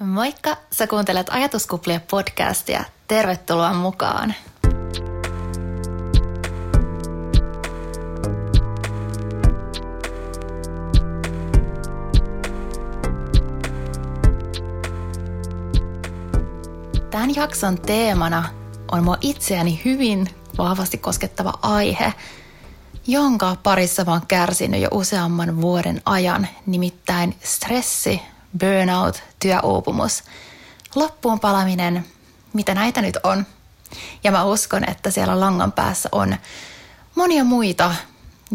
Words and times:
Moikka! 0.00 0.56
Sä 0.70 0.86
kuuntelet 0.86 1.26
Ajatuskuplia 1.30 2.00
podcastia. 2.10 2.84
Tervetuloa 3.08 3.74
mukaan! 3.74 4.34
Tämän 17.10 17.34
jakson 17.34 17.80
teemana 17.80 18.44
on 18.92 19.04
mua 19.04 19.16
itseäni 19.20 19.80
hyvin 19.84 20.28
vahvasti 20.58 20.98
koskettava 20.98 21.52
aihe, 21.62 22.12
jonka 23.06 23.56
parissa 23.62 24.04
mä 24.04 24.12
oon 24.12 24.26
kärsinyt 24.28 24.80
jo 24.80 24.88
useamman 24.92 25.60
vuoden 25.60 26.02
ajan, 26.04 26.48
nimittäin 26.66 27.36
stressi, 27.42 28.20
burnout, 28.60 29.22
työuupumus, 29.38 30.24
loppuun 30.94 31.40
palaminen, 31.40 32.06
mitä 32.52 32.74
näitä 32.74 33.02
nyt 33.02 33.18
on. 33.22 33.46
Ja 34.24 34.30
mä 34.30 34.44
uskon, 34.44 34.90
että 34.90 35.10
siellä 35.10 35.40
langan 35.40 35.72
päässä 35.72 36.08
on 36.12 36.36
monia 37.14 37.44
muita, 37.44 37.94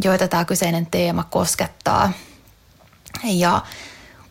joita 0.04 0.27
tämä 0.27 0.45
kyseinen 0.45 0.85
teema 0.85 1.23
koskettaa. 1.23 2.12
Ja 3.23 3.62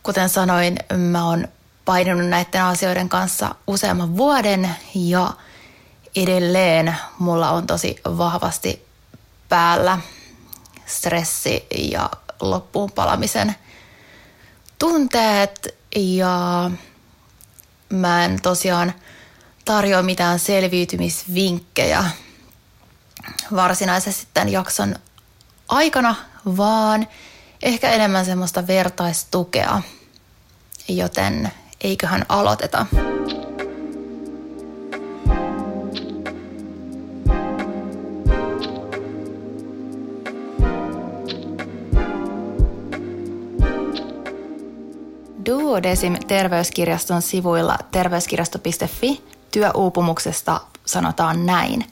kuten 0.03 0.29
sanoin, 0.29 0.75
mä 0.97 1.25
oon 1.25 1.47
painunut 1.85 2.27
näiden 2.27 2.63
asioiden 2.63 3.09
kanssa 3.09 3.55
useamman 3.67 4.17
vuoden 4.17 4.75
ja 4.95 5.33
edelleen 6.15 6.95
mulla 7.19 7.51
on 7.51 7.67
tosi 7.67 8.01
vahvasti 8.05 8.85
päällä 9.49 9.99
stressi 10.85 11.67
ja 11.77 12.09
loppuun 12.41 12.91
palamisen 12.91 13.55
tunteet 14.79 15.75
ja 15.95 16.71
mä 17.89 18.25
en 18.25 18.41
tosiaan 18.41 18.93
tarjoa 19.65 20.01
mitään 20.01 20.39
selviytymisvinkkejä 20.39 22.03
varsinaisesti 23.55 24.27
tämän 24.33 24.49
jakson 24.49 24.95
aikana, 25.69 26.15
vaan 26.57 27.07
ehkä 27.63 27.91
enemmän 27.91 28.25
semmoista 28.25 28.67
vertaistukea, 28.67 29.81
joten 30.87 31.51
eiköhän 31.81 32.25
aloiteta. 32.29 32.85
Duodesim 45.79 46.17
terveyskirjaston 46.27 47.21
sivuilla 47.21 47.77
terveyskirjasto.fi 47.91 49.23
työuupumuksesta 49.51 50.61
sanotaan 50.85 51.45
näin. 51.45 51.85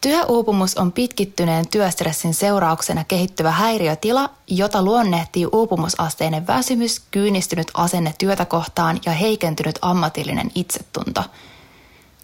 Työuupumus 0.00 0.76
on 0.76 0.92
pitkittyneen 0.92 1.68
työstressin 1.68 2.34
seurauksena 2.34 3.04
kehittyvä 3.04 3.50
häiriötila, 3.50 4.30
jota 4.46 4.82
luonnehtii 4.82 5.46
uupumusasteinen 5.46 6.46
väsymys, 6.46 7.02
kyynistynyt 7.10 7.70
asenne 7.74 8.14
työtä 8.18 8.44
kohtaan 8.44 9.00
ja 9.06 9.12
heikentynyt 9.12 9.78
ammatillinen 9.82 10.50
itsetunto. 10.54 11.22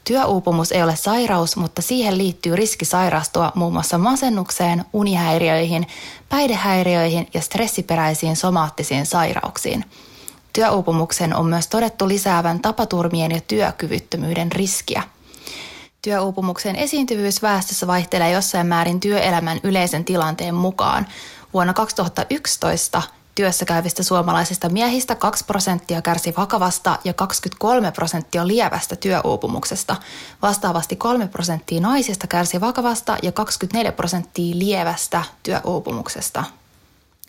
Työuupumus 0.04 0.72
ei 0.72 0.82
ole 0.82 0.96
sairaus, 0.96 1.56
mutta 1.56 1.82
siihen 1.82 2.18
liittyy 2.18 2.56
riski 2.56 2.84
sairastua 2.84 3.52
muun 3.54 3.72
muassa 3.72 3.98
masennukseen, 3.98 4.84
unihäiriöihin, 4.92 5.86
päihdehäiriöihin 6.28 7.28
ja 7.34 7.40
stressiperäisiin 7.40 8.36
somaattisiin 8.36 9.06
sairauksiin– 9.06 9.84
Työuupumuksen 10.52 11.36
on 11.36 11.46
myös 11.46 11.66
todettu 11.66 12.08
lisäävän 12.08 12.60
tapaturmien 12.60 13.30
ja 13.30 13.40
työkyvyttömyyden 13.40 14.52
riskiä. 14.52 15.02
Työuupumuksen 16.02 16.76
esiintyvyys 16.76 17.42
väestössä 17.42 17.86
vaihtelee 17.86 18.30
jossain 18.30 18.66
määrin 18.66 19.00
työelämän 19.00 19.60
yleisen 19.62 20.04
tilanteen 20.04 20.54
mukaan. 20.54 21.06
Vuonna 21.54 21.74
2011 21.74 23.02
työssä 23.38 23.64
käyvistä 23.64 24.02
suomalaisista 24.02 24.68
miehistä 24.68 25.14
2 25.14 25.44
prosenttia 25.44 26.02
kärsi 26.02 26.34
vakavasta 26.36 26.98
ja 27.04 27.12
23 27.12 27.92
prosenttia 27.92 28.46
lievästä 28.46 28.96
työuupumuksesta. 28.96 29.96
Vastaavasti 30.42 30.96
3 30.96 31.28
prosenttia 31.28 31.80
naisista 31.80 32.26
kärsi 32.26 32.60
vakavasta 32.60 33.16
ja 33.22 33.32
24 33.32 33.92
prosenttia 33.92 34.58
lievästä 34.58 35.24
työuupumuksesta. 35.42 36.44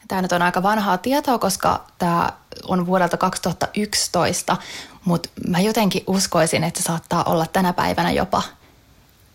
Tämä 0.09 0.21
nyt 0.21 0.31
on 0.31 0.41
aika 0.41 0.63
vanhaa 0.63 0.97
tietoa, 0.97 1.39
koska 1.39 1.85
tämä 1.97 2.33
on 2.67 2.85
vuodelta 2.85 3.17
2011, 3.17 4.57
mutta 5.05 5.29
mä 5.47 5.59
jotenkin 5.59 6.03
uskoisin, 6.07 6.63
että 6.63 6.81
se 6.81 6.83
saattaa 6.83 7.23
olla 7.23 7.45
tänä 7.45 7.73
päivänä 7.73 8.11
jopa 8.11 8.43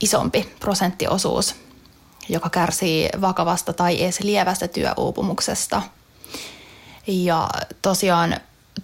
isompi 0.01 0.55
prosenttiosuus, 0.61 1.55
joka 2.29 2.51
kärsii 2.51 3.09
vakavasta 3.21 3.73
tai 3.73 4.03
edes 4.03 4.21
lievästä 4.21 4.69
työuupumuksesta. 4.69 5.83
Ja 7.07 7.49
tosiaan 7.83 8.37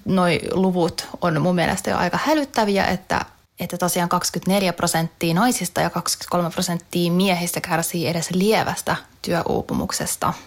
noi 0.04 0.40
luvut 0.52 1.08
on 1.20 1.42
mun 1.42 1.54
mielestä 1.54 1.90
jo 1.90 1.96
aika 1.96 2.18
hälyttäviä, 2.24 2.84
että, 2.84 3.24
että 3.60 3.78
tosiaan 3.78 4.08
24 4.08 4.72
prosenttia 4.72 5.34
naisista 5.34 5.80
ja 5.80 5.90
23 5.90 6.50
prosenttia 6.50 7.12
miehistä 7.12 7.60
kärsii 7.60 8.06
edes 8.06 8.30
lievästä 8.30 8.96
työuupumuksesta– 9.22 10.32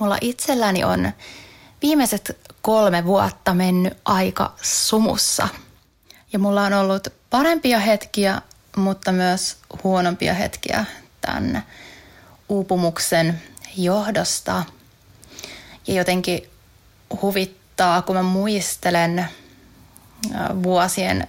Mulla 0.00 0.18
itselläni 0.20 0.84
on 0.84 1.12
viimeiset 1.82 2.38
kolme 2.62 3.04
vuotta 3.04 3.54
mennyt 3.54 3.98
aika 4.04 4.54
sumussa. 4.62 5.48
Ja 6.32 6.38
mulla 6.38 6.62
on 6.62 6.72
ollut 6.72 7.08
parempia 7.30 7.78
hetkiä, 7.78 8.42
mutta 8.76 9.12
myös 9.12 9.56
huonompia 9.84 10.34
hetkiä 10.34 10.84
tämän 11.20 11.62
uupumuksen 12.48 13.42
johdosta. 13.76 14.64
Ja 15.86 15.94
jotenkin 15.94 16.50
huvittaa, 17.22 18.02
kun 18.02 18.16
mä 18.16 18.22
muistelen 18.22 19.18
äh, 19.18 19.28
vuosien 20.62 21.28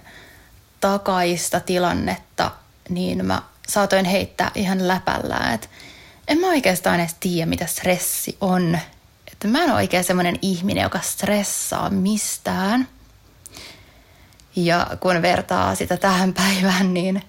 takaista 0.80 1.60
tilannetta, 1.60 2.50
niin 2.88 3.26
mä 3.26 3.42
saatoin 3.68 4.04
heittää 4.04 4.50
ihan 4.54 4.88
läpällä, 4.88 5.52
että 5.54 5.68
en 6.32 6.38
mä 6.38 6.46
oikeastaan 6.46 7.00
edes 7.00 7.16
tiedä, 7.20 7.46
mitä 7.46 7.66
stressi 7.66 8.36
on. 8.40 8.78
Että 9.32 9.48
mä 9.48 9.58
en 9.62 9.70
ole 9.70 9.74
oikein 9.74 10.04
semmoinen 10.04 10.38
ihminen, 10.42 10.82
joka 10.82 11.00
stressaa 11.00 11.90
mistään. 11.90 12.88
Ja 14.56 14.86
kun 15.00 15.22
vertaa 15.22 15.74
sitä 15.74 15.96
tähän 15.96 16.34
päivään, 16.42 16.94
niin 16.94 17.22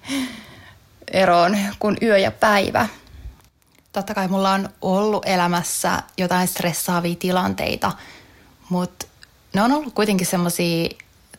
eroon 1.12 1.58
kuin 1.78 1.96
yö 2.02 2.18
ja 2.18 2.30
päivä. 2.30 2.88
Totta 3.92 4.14
kai 4.14 4.28
mulla 4.28 4.50
on 4.50 4.68
ollut 4.82 5.26
elämässä 5.26 6.02
jotain 6.18 6.48
stressaavia 6.48 7.14
tilanteita, 7.14 7.92
mutta 8.68 9.06
ne 9.54 9.62
on 9.62 9.72
ollut 9.72 9.94
kuitenkin 9.94 10.26
semmoisia 10.26 10.88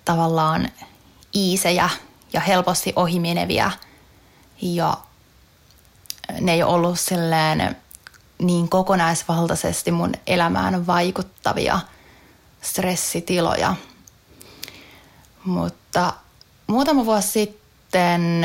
tavallaan 0.05 0.69
iisejä 1.35 1.89
ja 2.33 2.39
helposti 2.39 2.93
ohimeneviä 2.95 3.71
ja 4.61 4.97
ne 6.41 6.53
ei 6.53 6.63
ollut 6.63 7.00
silleen 7.00 7.75
niin 8.40 8.69
kokonaisvaltaisesti 8.69 9.91
mun 9.91 10.13
elämään 10.28 10.88
vaikuttavia 10.88 11.80
stressitiloja. 12.62 13.75
Mutta 15.46 16.13
muutama 16.68 17.06
vuosi 17.06 17.28
sitten 17.28 18.44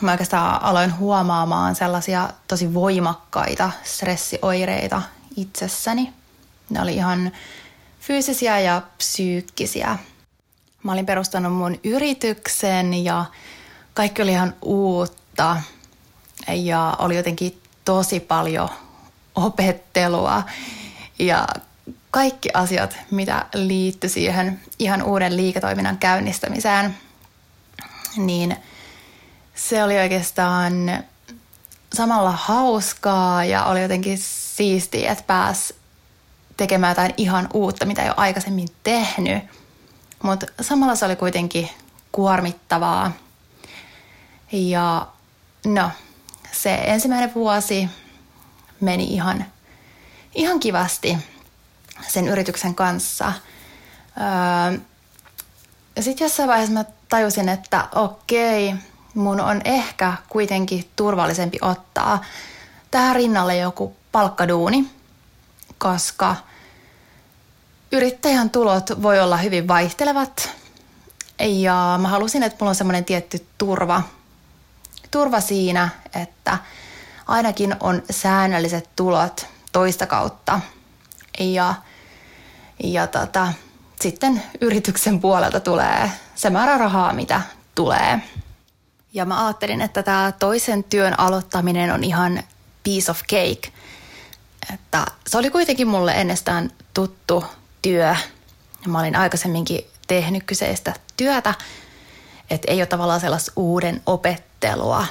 mä 0.00 0.10
oikeastaan 0.10 0.62
aloin 0.62 0.98
huomaamaan 0.98 1.74
sellaisia 1.74 2.30
tosi 2.48 2.74
voimakkaita 2.74 3.70
stressioireita 3.84 5.02
itsessäni. 5.36 6.12
Ne 6.70 6.82
oli 6.82 6.94
ihan 6.94 7.32
fyysisiä 8.00 8.60
ja 8.60 8.82
psyykkisiä. 8.98 9.98
Mä 10.82 10.92
olin 10.92 11.06
perustanut 11.06 11.52
mun 11.52 11.80
yrityksen 11.84 13.04
ja 13.04 13.24
kaikki 13.94 14.22
oli 14.22 14.30
ihan 14.30 14.54
uutta 14.62 15.56
ja 16.48 16.96
oli 16.98 17.16
jotenkin 17.16 17.62
tosi 17.84 18.20
paljon 18.20 18.68
opettelua 19.34 20.42
ja 21.18 21.48
kaikki 22.10 22.48
asiat, 22.54 22.96
mitä 23.10 23.46
liittyi 23.54 24.10
siihen 24.10 24.60
ihan 24.78 25.02
uuden 25.02 25.36
liiketoiminnan 25.36 25.98
käynnistämiseen, 25.98 26.96
niin 28.16 28.56
se 29.54 29.84
oli 29.84 29.98
oikeastaan 29.98 30.74
samalla 31.94 32.30
hauskaa 32.30 33.44
ja 33.44 33.64
oli 33.64 33.82
jotenkin 33.82 34.18
siistiä, 34.18 35.12
että 35.12 35.24
pääsi 35.26 35.74
tekemään 36.56 36.90
jotain 36.90 37.14
ihan 37.16 37.48
uutta, 37.54 37.86
mitä 37.86 38.02
ei 38.02 38.08
ole 38.08 38.14
aikaisemmin 38.16 38.68
tehnyt. 38.82 39.44
Mutta 40.22 40.46
samalla 40.60 40.94
se 40.94 41.04
oli 41.04 41.16
kuitenkin 41.16 41.68
kuormittavaa. 42.12 43.12
Ja 44.52 45.06
no, 45.66 45.90
se 46.52 46.74
ensimmäinen 46.74 47.34
vuosi 47.34 47.88
meni 48.80 49.04
ihan, 49.04 49.44
ihan 50.34 50.60
kivasti 50.60 51.18
sen 52.08 52.28
yrityksen 52.28 52.74
kanssa. 52.74 53.32
Öö, 54.72 54.78
sitten 56.00 56.24
jossain 56.24 56.48
vaiheessa 56.48 56.72
mä 56.74 56.84
tajusin, 57.08 57.48
että 57.48 57.88
okei, 57.94 58.74
mun 59.14 59.40
on 59.40 59.60
ehkä 59.64 60.12
kuitenkin 60.28 60.90
turvallisempi 60.96 61.58
ottaa 61.60 62.24
tähän 62.90 63.16
rinnalle 63.16 63.56
joku 63.56 63.96
palkkaduuni, 64.12 64.90
koska 65.78 66.36
yrittäjän 67.92 68.50
tulot 68.50 69.02
voi 69.02 69.20
olla 69.20 69.36
hyvin 69.36 69.68
vaihtelevat. 69.68 70.50
Ja 71.40 71.98
mä 72.02 72.08
halusin, 72.08 72.42
että 72.42 72.56
mulla 72.60 72.70
on 72.70 72.74
semmoinen 72.74 73.04
tietty 73.04 73.46
turva, 73.58 74.02
turva 75.12 75.40
siinä, 75.40 75.88
että 76.22 76.58
ainakin 77.26 77.76
on 77.80 78.02
säännölliset 78.10 78.88
tulot 78.96 79.46
toista 79.72 80.06
kautta. 80.06 80.60
Ja, 81.40 81.74
ja 82.84 83.06
tota, 83.06 83.52
sitten 84.00 84.42
yrityksen 84.60 85.20
puolelta 85.20 85.60
tulee 85.60 86.10
se 86.34 86.50
määrä 86.50 86.78
rahaa, 86.78 87.12
mitä 87.12 87.40
tulee. 87.74 88.20
Ja 89.12 89.24
mä 89.24 89.46
ajattelin, 89.46 89.80
että 89.80 90.02
tämä 90.02 90.32
toisen 90.38 90.84
työn 90.84 91.20
aloittaminen 91.20 91.92
on 91.92 92.04
ihan 92.04 92.42
piece 92.84 93.10
of 93.10 93.20
cake. 93.20 93.72
Että 94.74 95.06
se 95.26 95.38
oli 95.38 95.50
kuitenkin 95.50 95.88
mulle 95.88 96.12
ennestään 96.12 96.70
tuttu 96.94 97.44
työ. 97.82 98.16
Mä 98.86 99.00
olin 99.00 99.16
aikaisemminkin 99.16 99.80
tehnyt 100.06 100.42
kyseistä 100.46 100.94
työtä, 101.16 101.54
että 102.52 102.72
ei 102.72 102.80
ole 102.80 102.86
tavallaan 102.86 103.20
sellaista 103.20 103.52
uuden 103.56 104.02
opettelua. 104.06 105.06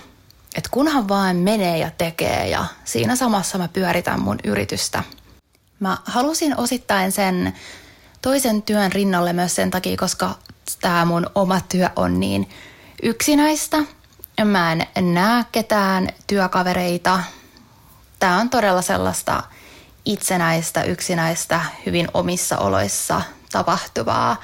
Että 0.56 0.70
kunhan 0.72 1.08
vaan 1.08 1.36
menee 1.36 1.78
ja 1.78 1.92
tekee 1.98 2.50
ja 2.50 2.66
siinä 2.86 3.16
samassa 3.16 3.58
mä 3.58 3.68
pyöritän 3.68 4.22
mun 4.22 4.38
yritystä. 4.44 5.04
Mä 5.80 5.98
halusin 6.06 6.60
osittain 6.60 7.12
sen 7.12 7.54
toisen 8.22 8.62
työn 8.62 8.92
rinnalle 8.92 9.34
myös 9.34 9.56
sen 9.56 9.72
takia, 9.72 9.98
koska 9.98 10.36
tämä 10.82 11.06
mun 11.06 11.30
oma 11.36 11.62
työ 11.70 11.90
on 11.96 12.20
niin 12.20 12.50
yksinäistä. 13.04 13.78
Mä 14.46 14.72
en 14.72 15.14
näe 15.14 15.46
ketään 15.52 16.10
työkavereita. 16.28 17.20
Tämä 18.20 18.40
on 18.40 18.50
todella 18.50 18.82
sellaista 18.82 19.44
itsenäistä, 20.06 20.84
yksinäistä, 20.84 21.62
hyvin 21.86 22.08
omissa 22.14 22.58
oloissa 22.58 23.22
tapahtuvaa. 23.52 24.38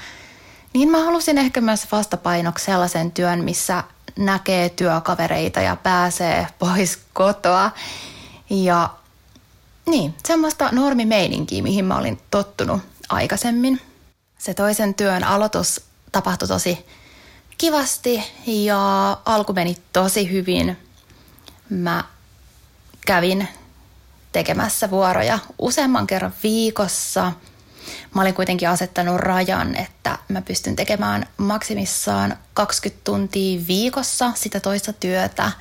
Niin 0.72 0.90
mä 0.90 1.04
halusin 1.04 1.38
ehkä 1.38 1.60
myös 1.60 1.92
vastapainoksi 1.92 2.64
sellaisen 2.64 3.12
työn, 3.12 3.44
missä 3.44 3.84
näkee 4.16 4.68
työkavereita 4.68 5.60
ja 5.60 5.76
pääsee 5.76 6.46
pois 6.58 6.98
kotoa. 7.12 7.70
Ja 8.50 8.90
niin, 9.86 10.14
semmoista 10.26 10.68
normimeininkiä, 10.72 11.62
mihin 11.62 11.84
mä 11.84 11.98
olin 11.98 12.20
tottunut 12.30 12.80
aikaisemmin. 13.08 13.80
Se 14.38 14.54
toisen 14.54 14.94
työn 14.94 15.24
aloitus 15.24 15.80
tapahtui 16.12 16.48
tosi 16.48 16.86
kivasti 17.58 18.22
ja 18.46 19.16
alku 19.24 19.52
meni 19.52 19.76
tosi 19.92 20.30
hyvin. 20.30 20.76
Mä 21.70 22.04
kävin 23.06 23.48
tekemässä 24.32 24.90
vuoroja 24.90 25.38
useamman 25.58 26.06
kerran 26.06 26.34
viikossa. 26.42 27.32
Mä 28.14 28.22
olin 28.22 28.34
kuitenkin 28.34 28.68
asettanut 28.68 29.16
rajan, 29.16 29.76
että 29.76 30.18
mä 30.28 30.42
pystyn 30.42 30.76
tekemään 30.76 31.26
maksimissaan 31.36 32.36
20 32.54 33.04
tuntia 33.04 33.60
viikossa 33.68 34.32
sitä 34.34 34.60
toista 34.60 34.92
työtä, 34.92 35.52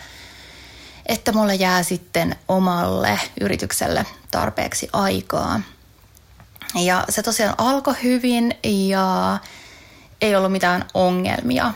että 1.05 1.31
mulle 1.31 1.55
jää 1.55 1.83
sitten 1.83 2.35
omalle 2.47 3.19
yritykselle 3.41 4.05
tarpeeksi 4.31 4.89
aikaa. 4.93 5.61
Ja 6.75 7.05
se 7.09 7.23
tosiaan 7.23 7.55
alkoi 7.57 7.95
hyvin 8.03 8.55
ja 8.63 9.37
ei 10.21 10.35
ollut 10.35 10.51
mitään 10.51 10.85
ongelmia. 10.93 11.73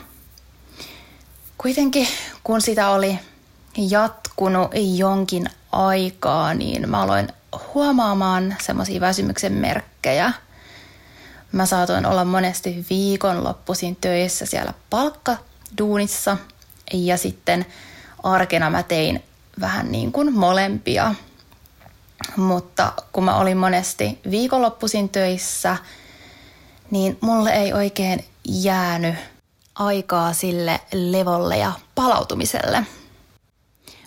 Kuitenkin 1.57 2.07
kun 2.43 2.61
sitä 2.61 2.89
oli 2.89 3.19
jatkunut 3.77 4.71
jonkin 4.95 5.49
aikaa, 5.71 6.53
niin 6.53 6.89
mä 6.89 7.01
aloin 7.01 7.27
huomaamaan 7.73 8.55
semmoisia 8.61 9.01
väsymyksen 9.01 9.53
merkkejä. 9.53 10.33
Mä 11.51 11.65
saatoin 11.65 12.05
olla 12.05 12.25
monesti 12.25 12.85
viikonloppuisin 12.89 13.95
töissä 13.95 14.45
siellä 14.45 14.73
palkkaduunissa 14.89 16.37
ja 16.93 17.17
sitten 17.17 17.65
arkena 18.23 18.69
mä 18.69 18.83
tein 18.83 19.23
vähän 19.59 19.91
niin 19.91 20.11
kuin 20.11 20.33
molempia. 20.33 21.15
Mutta 22.35 22.93
kun 23.11 23.23
mä 23.23 23.37
olin 23.37 23.57
monesti 23.57 24.19
viikonloppuisin 24.31 25.09
töissä, 25.09 25.77
niin 26.91 27.17
mulle 27.21 27.49
ei 27.49 27.73
oikein 27.73 28.25
jäänyt 28.45 29.15
aikaa 29.75 30.33
sille 30.33 30.79
levolle 30.93 31.57
ja 31.57 31.71
palautumiselle. 31.95 32.85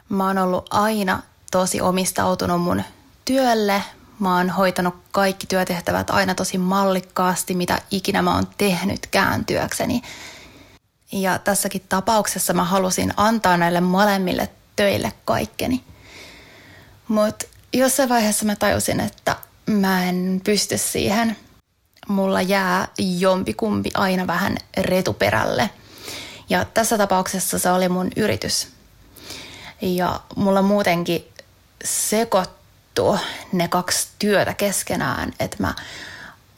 Mä 0.09 0.27
oon 0.27 0.39
ollut 0.39 0.67
aina 0.71 1.23
tosi 1.51 1.81
omistautunut 1.81 2.63
mun 2.63 2.83
työlle. 3.25 3.83
Mä 4.19 4.37
oon 4.37 4.51
hoitanut 4.51 4.95
kaikki 5.13 5.47
työtehtävät 5.47 6.11
aina 6.11 6.35
tosi 6.35 6.59
mallikkaasti, 6.59 7.55
mitä 7.55 7.83
ikinä 7.91 8.23
mä 8.23 8.35
oon 8.35 8.47
tehnytkään 8.59 9.45
työkseni. 9.45 10.03
Ja 11.13 11.39
tässäkin 11.39 11.83
tapauksessa 11.89 12.53
mä 12.53 12.65
halusin 12.65 13.15
antaa 13.17 13.57
näille 13.57 13.81
molemmille 13.81 14.49
töille 14.77 15.13
kaikkeni. 15.25 15.85
Mutta 17.09 17.47
jossain 17.73 18.09
vaiheessa 18.09 18.45
mä 18.45 18.57
tajusin, 18.57 19.01
että 19.01 19.37
mä 19.67 20.05
en 20.05 20.41
pysty 20.45 20.79
siihen. 20.79 21.37
Mulla 22.09 22.43
jää 22.43 22.89
jompikumpi 22.99 23.91
aina 23.95 24.27
vähän 24.27 24.57
retuperälle. 24.77 25.71
Ja 26.49 26.65
tässä 26.65 26.99
tapauksessa 26.99 27.59
se 27.59 27.71
oli 27.71 27.89
mun 27.89 28.11
yritys. 28.17 28.69
Ja 29.81 30.21
mulla 30.37 30.63
muutenkin 30.63 31.25
sekoittu 32.95 33.27
ne 33.53 33.69
kaksi 33.69 34.09
työtä 34.19 34.55
keskenään, 34.55 35.33
että 35.41 35.57
mä 35.61 35.75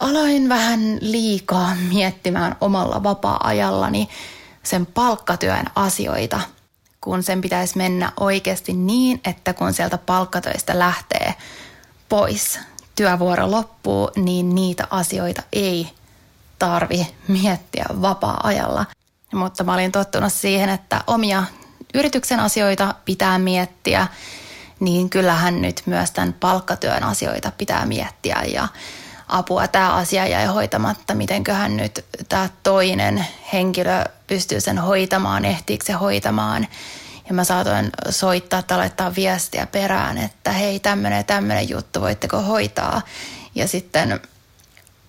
aloin 0.01 0.49
vähän 0.49 0.99
liikaa 1.01 1.75
miettimään 1.89 2.57
omalla 2.61 3.03
vapaa-ajallani 3.03 4.09
sen 4.63 4.87
palkkatyön 4.87 5.67
asioita, 5.75 6.41
kun 7.01 7.23
sen 7.23 7.41
pitäisi 7.41 7.77
mennä 7.77 8.13
oikeasti 8.21 8.73
niin, 8.73 9.21
että 9.25 9.53
kun 9.53 9.73
sieltä 9.73 9.99
palkkatöistä 9.99 10.79
lähtee 10.79 11.35
pois, 12.09 12.59
työvuoro 12.95 13.51
loppuu, 13.51 14.11
niin 14.17 14.55
niitä 14.55 14.87
asioita 14.91 15.43
ei 15.53 15.89
tarvi 16.59 17.07
miettiä 17.29 17.85
vapaa-ajalla. 18.03 18.87
Mutta 19.35 19.65
mä 19.65 19.75
olin 19.75 19.93
tottunut 19.93 20.33
siihen, 20.33 20.69
että 20.69 21.05
omia 21.07 21.45
yrityksen 21.95 22.41
asioita 22.41 22.95
pitää 23.05 23.39
miettiä, 23.39 24.07
niin 24.81 25.11
kyllähän 25.11 25.63
nyt 25.63 25.83
myös 25.87 26.11
tämän 26.11 26.33
palkkatyön 26.33 27.03
asioita 27.03 27.53
pitää 27.59 27.87
miettiä 27.87 28.43
ja 28.53 28.69
apua 29.29 29.69
tämä 29.69 29.95
asia 29.95 30.27
jäi 30.27 30.47
hoitamatta, 30.47 31.15
mitenköhän 31.15 31.77
nyt 31.77 32.05
tämä 32.29 32.49
toinen 32.63 33.27
henkilö 33.53 34.05
pystyy 34.27 34.61
sen 34.61 34.79
hoitamaan, 34.79 35.45
ehtiikö 35.45 35.85
se 35.85 35.93
hoitamaan. 35.93 36.67
Ja 37.29 37.35
mä 37.35 37.45
saatoin 37.45 37.91
soittaa 38.11 38.63
tai 38.63 38.79
laittaa 38.79 39.15
viestiä 39.15 39.67
perään, 39.67 40.19
että 40.19 40.53
hei 40.53 40.81
tämmöinen 40.81 41.25
tämmöinen 41.25 41.69
juttu, 41.69 42.01
voitteko 42.01 42.43
hoitaa. 42.43 43.03
Ja 43.55 43.69
sitten 43.69 44.21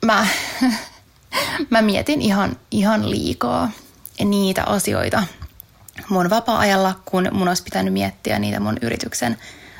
mä, 0.05 0.27
mä 1.69 1.81
mietin 1.81 2.21
ihan, 2.21 2.57
ihan 2.71 3.09
liikaa 3.09 3.71
niitä 4.19 4.63
asioita, 4.63 5.23
mun 6.09 6.29
vapaa-ajalla, 6.29 6.95
kun 7.05 7.27
mun 7.31 7.47
olisi 7.47 7.63
pitänyt 7.63 7.93
miettiä 7.93 8.39
niitä 8.39 8.59
mun 8.59 8.77
yrityksen 8.81 9.37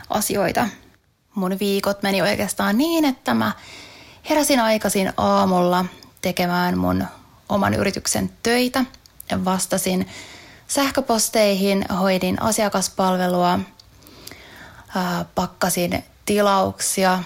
asioita. 0.09 0.67
Mun 1.35 1.59
viikot 1.59 2.03
meni 2.03 2.21
oikeastaan 2.21 2.77
niin, 2.77 3.05
että 3.05 3.33
mä 3.33 3.51
heräsin 4.29 4.59
aikaisin 4.59 5.13
aamulla 5.17 5.85
tekemään 6.21 6.77
mun 6.77 7.05
oman 7.49 7.73
yrityksen 7.73 8.29
töitä. 8.43 8.85
Vastasin 9.45 10.07
sähköposteihin, 10.67 11.85
hoidin 11.99 12.41
asiakaspalvelua, 12.41 13.59
pakkasin 15.35 16.03
tilauksia, 16.25 17.23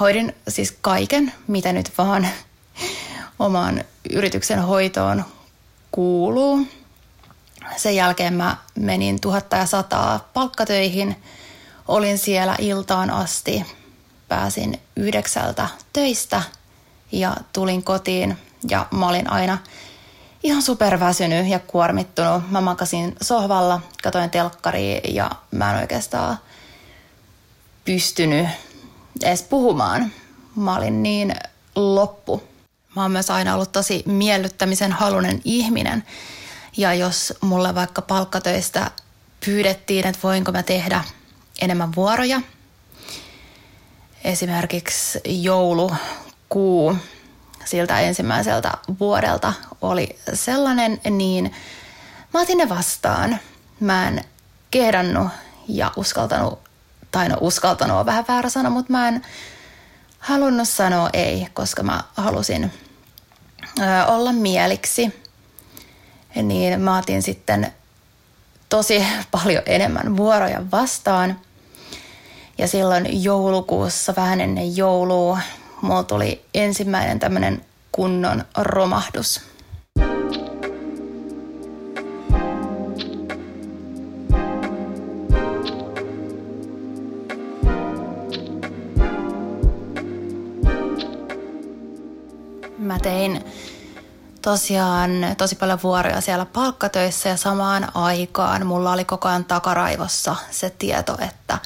hoidin 0.00 0.36
siis 0.48 0.78
kaiken, 0.80 1.32
mitä 1.46 1.72
nyt 1.72 1.92
vaan 1.98 2.28
oman 3.38 3.84
yrityksen 4.10 4.62
hoitoon 4.62 5.24
kuuluu 5.90 6.66
sen 7.76 7.96
jälkeen 7.96 8.34
mä 8.34 8.56
menin 8.74 9.20
tuhatta 9.20 9.56
ja 9.56 9.66
sataa 9.66 10.28
palkkatöihin. 10.34 11.16
Olin 11.90 12.18
siellä 12.18 12.56
iltaan 12.58 13.10
asti. 13.10 13.66
Pääsin 14.28 14.80
yhdeksältä 14.96 15.68
töistä 15.92 16.42
ja 17.12 17.36
tulin 17.52 17.82
kotiin 17.82 18.38
ja 18.68 18.86
mä 18.90 19.08
olin 19.08 19.30
aina 19.30 19.58
ihan 20.42 20.62
superväsynyt 20.62 21.46
ja 21.46 21.58
kuormittunut. 21.58 22.50
Mä 22.50 22.60
makasin 22.60 23.16
sohvalla, 23.22 23.80
katoin 24.02 24.30
telkkaria 24.30 25.00
ja 25.08 25.30
mä 25.50 25.72
en 25.74 25.80
oikeastaan 25.80 26.38
pystynyt 27.84 28.48
edes 29.22 29.42
puhumaan. 29.42 30.12
Mä 30.56 30.76
olin 30.76 31.02
niin 31.02 31.34
loppu. 31.74 32.42
Mä 32.96 33.02
oon 33.02 33.12
myös 33.12 33.30
aina 33.30 33.54
ollut 33.54 33.72
tosi 33.72 34.02
miellyttämisen 34.06 34.92
halunen 34.92 35.40
ihminen. 35.44 36.04
Ja 36.76 36.94
jos 36.94 37.34
mulle 37.40 37.74
vaikka 37.74 38.02
palkkatöistä 38.02 38.90
pyydettiin, 39.44 40.06
että 40.06 40.20
voinko 40.22 40.52
mä 40.52 40.62
tehdä 40.62 41.04
enemmän 41.60 41.94
vuoroja, 41.94 42.40
esimerkiksi 44.24 45.20
joulukuu 45.24 46.96
siltä 47.64 48.00
ensimmäiseltä 48.00 48.72
vuodelta 49.00 49.52
oli 49.80 50.18
sellainen, 50.34 51.00
niin 51.10 51.54
mä 52.34 52.40
otin 52.40 52.58
ne 52.58 52.68
vastaan. 52.68 53.38
Mä 53.80 54.08
en 54.08 54.24
kehdannut 54.70 55.28
ja 55.68 55.92
uskaltanut, 55.96 56.58
tai 57.10 57.28
no 57.28 57.36
uskaltanut 57.40 57.96
on 57.96 58.06
vähän 58.06 58.24
väärä 58.28 58.48
sana, 58.48 58.70
mutta 58.70 58.92
mä 58.92 59.08
en 59.08 59.22
halunnut 60.18 60.68
sanoa 60.68 61.10
ei, 61.12 61.46
koska 61.52 61.82
mä 61.82 62.00
halusin 62.16 62.72
ö, 63.80 64.06
olla 64.06 64.32
mieliksi. 64.32 65.20
Niin 66.42 66.80
mä 66.80 66.98
otin 66.98 67.22
sitten 67.22 67.72
tosi 68.68 69.06
paljon 69.30 69.62
enemmän 69.66 70.16
vuoroja 70.16 70.70
vastaan. 70.70 71.40
Ja 72.60 72.68
silloin 72.68 73.24
joulukuussa, 73.24 74.14
vähän 74.16 74.40
ennen 74.40 74.76
joulua, 74.76 75.38
mulla 75.82 76.02
tuli 76.02 76.44
ensimmäinen 76.54 77.18
tämmöinen 77.18 77.64
kunnon 77.92 78.44
romahdus. 78.56 79.40
Mä 92.78 92.98
tein 93.02 93.44
tosiaan 94.42 95.10
tosi 95.38 95.56
paljon 95.56 95.78
vuoroja 95.82 96.20
siellä 96.20 96.46
palkkatöissä 96.46 97.28
ja 97.28 97.36
samaan 97.36 97.96
aikaan 97.96 98.66
mulla 98.66 98.92
oli 98.92 99.04
koko 99.04 99.28
ajan 99.28 99.44
takaraivossa 99.44 100.36
se 100.50 100.70
tieto, 100.70 101.16
että 101.28 101.58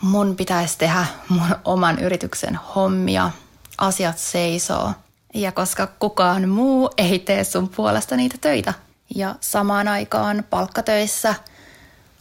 mun 0.00 0.36
pitäisi 0.36 0.78
tehdä 0.78 1.06
mun 1.28 1.56
oman 1.64 1.98
yrityksen 1.98 2.58
hommia, 2.74 3.30
asiat 3.78 4.18
seisoo. 4.18 4.92
Ja 5.34 5.52
koska 5.52 5.86
kukaan 5.86 6.48
muu 6.48 6.90
ei 6.96 7.18
tee 7.18 7.44
sun 7.44 7.68
puolesta 7.68 8.16
niitä 8.16 8.36
töitä. 8.40 8.74
Ja 9.14 9.34
samaan 9.40 9.88
aikaan 9.88 10.44
palkkatöissä 10.50 11.34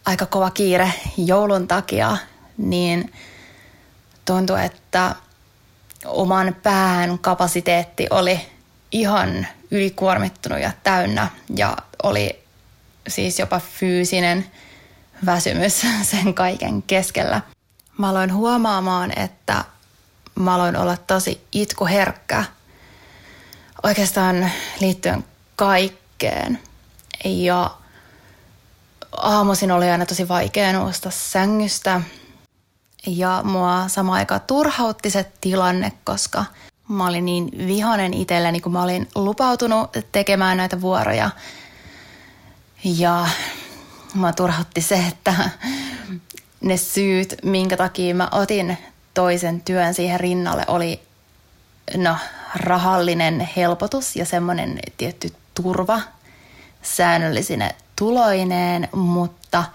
aika 0.05 0.25
kova 0.25 0.49
kiire 0.49 0.93
joulun 1.17 1.67
takia, 1.67 2.17
niin 2.57 3.13
tuntui, 4.25 4.65
että 4.65 5.15
oman 6.05 6.55
pään 6.63 7.19
kapasiteetti 7.19 8.07
oli 8.09 8.41
ihan 8.91 9.47
ylikuormittunut 9.71 10.59
ja 10.59 10.71
täynnä 10.83 11.27
ja 11.55 11.77
oli 12.03 12.43
siis 13.07 13.39
jopa 13.39 13.59
fyysinen 13.59 14.45
väsymys 15.25 15.85
sen 16.11 16.33
kaiken 16.33 16.81
keskellä. 16.81 17.41
Mä 17.97 18.09
aloin 18.09 18.33
huomaamaan, 18.33 19.19
että 19.19 19.65
mä 20.35 20.55
aloin 20.55 20.75
olla 20.75 20.97
tosi 20.97 21.47
itkuherkkä 21.51 22.45
oikeastaan 23.83 24.51
liittyen 24.81 25.25
kaikkeen. 25.55 26.59
Ja 27.25 27.71
aamuisin 29.17 29.71
oli 29.71 29.89
aina 29.89 30.05
tosi 30.05 30.27
vaikea 30.27 30.73
nousta 30.73 31.09
sängystä– 31.12 32.01
ja 33.07 33.41
mua 33.43 33.88
sama 33.88 34.13
aika 34.13 34.39
turhautti 34.39 35.09
se 35.09 35.31
tilanne, 35.41 35.91
koska 36.03 36.45
mä 36.88 37.07
olin 37.07 37.25
niin 37.25 37.51
vihanen 37.67 38.13
itselleni, 38.13 38.62
kun 38.62 38.71
mä 38.71 38.83
olin 38.83 39.09
lupautunut 39.15 39.91
tekemään 40.12 40.57
näitä 40.57 40.81
vuoroja. 40.81 41.29
Ja 42.83 43.27
mä 44.13 44.33
turhautti 44.33 44.81
se, 44.81 44.95
että 45.07 45.33
ne 46.63 46.77
syyt, 46.77 47.36
minkä 47.43 47.77
takia 47.77 48.15
mä 48.15 48.29
otin 48.32 48.77
toisen 49.13 49.62
työn 49.62 49.93
siihen 49.93 50.20
rinnalle, 50.20 50.65
oli 50.67 51.00
no, 51.98 52.15
rahallinen 52.55 53.50
helpotus 53.55 54.15
ja 54.15 54.25
semmoinen 54.25 54.79
tietty 54.98 55.34
turva 55.53 56.01
säännöllisine 56.82 57.75
tuloineen, 57.96 58.89
mutta– 58.91 59.63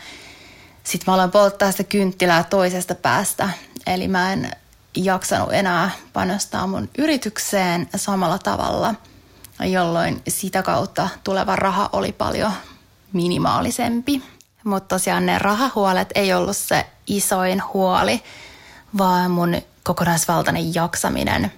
sitten 0.88 1.12
mä 1.12 1.14
aloin 1.14 1.30
polttaa 1.30 1.70
sitä 1.70 1.84
kynttilää 1.84 2.44
toisesta 2.44 2.94
päästä. 2.94 3.50
Eli 3.86 4.08
mä 4.08 4.32
en 4.32 4.50
jaksanut 4.96 5.52
enää 5.52 5.90
panostaa 6.12 6.66
mun 6.66 6.88
yritykseen 6.98 7.88
samalla 7.96 8.38
tavalla, 8.38 8.94
jolloin 9.60 10.22
sitä 10.28 10.62
kautta 10.62 11.08
tuleva 11.24 11.56
raha 11.56 11.90
oli 11.92 12.12
paljon 12.12 12.52
minimaalisempi. 13.12 14.22
Mutta 14.68 14.94
tosiaan 14.94 15.26
ne 15.26 15.38
rahahuolet 15.38 16.08
ei 16.14 16.34
ollut 16.34 16.56
se 16.56 16.86
isoin 17.06 17.62
huoli, 17.72 18.22
vaan 18.98 19.30
mun 19.30 19.56
kokonaisvaltainen 19.84 20.74
jaksaminen. 20.74 21.52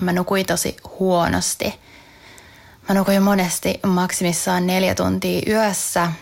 Mä 0.00 0.12
nukuin 0.12 0.46
tosi 0.46 0.76
huonosti. 0.98 1.80
Mä 2.88 2.94
nukuin 2.94 3.22
monesti 3.22 3.80
maksimissaan 3.86 4.66
neljä 4.66 4.94
tuntia 4.94 5.42
yössä. 5.46 6.12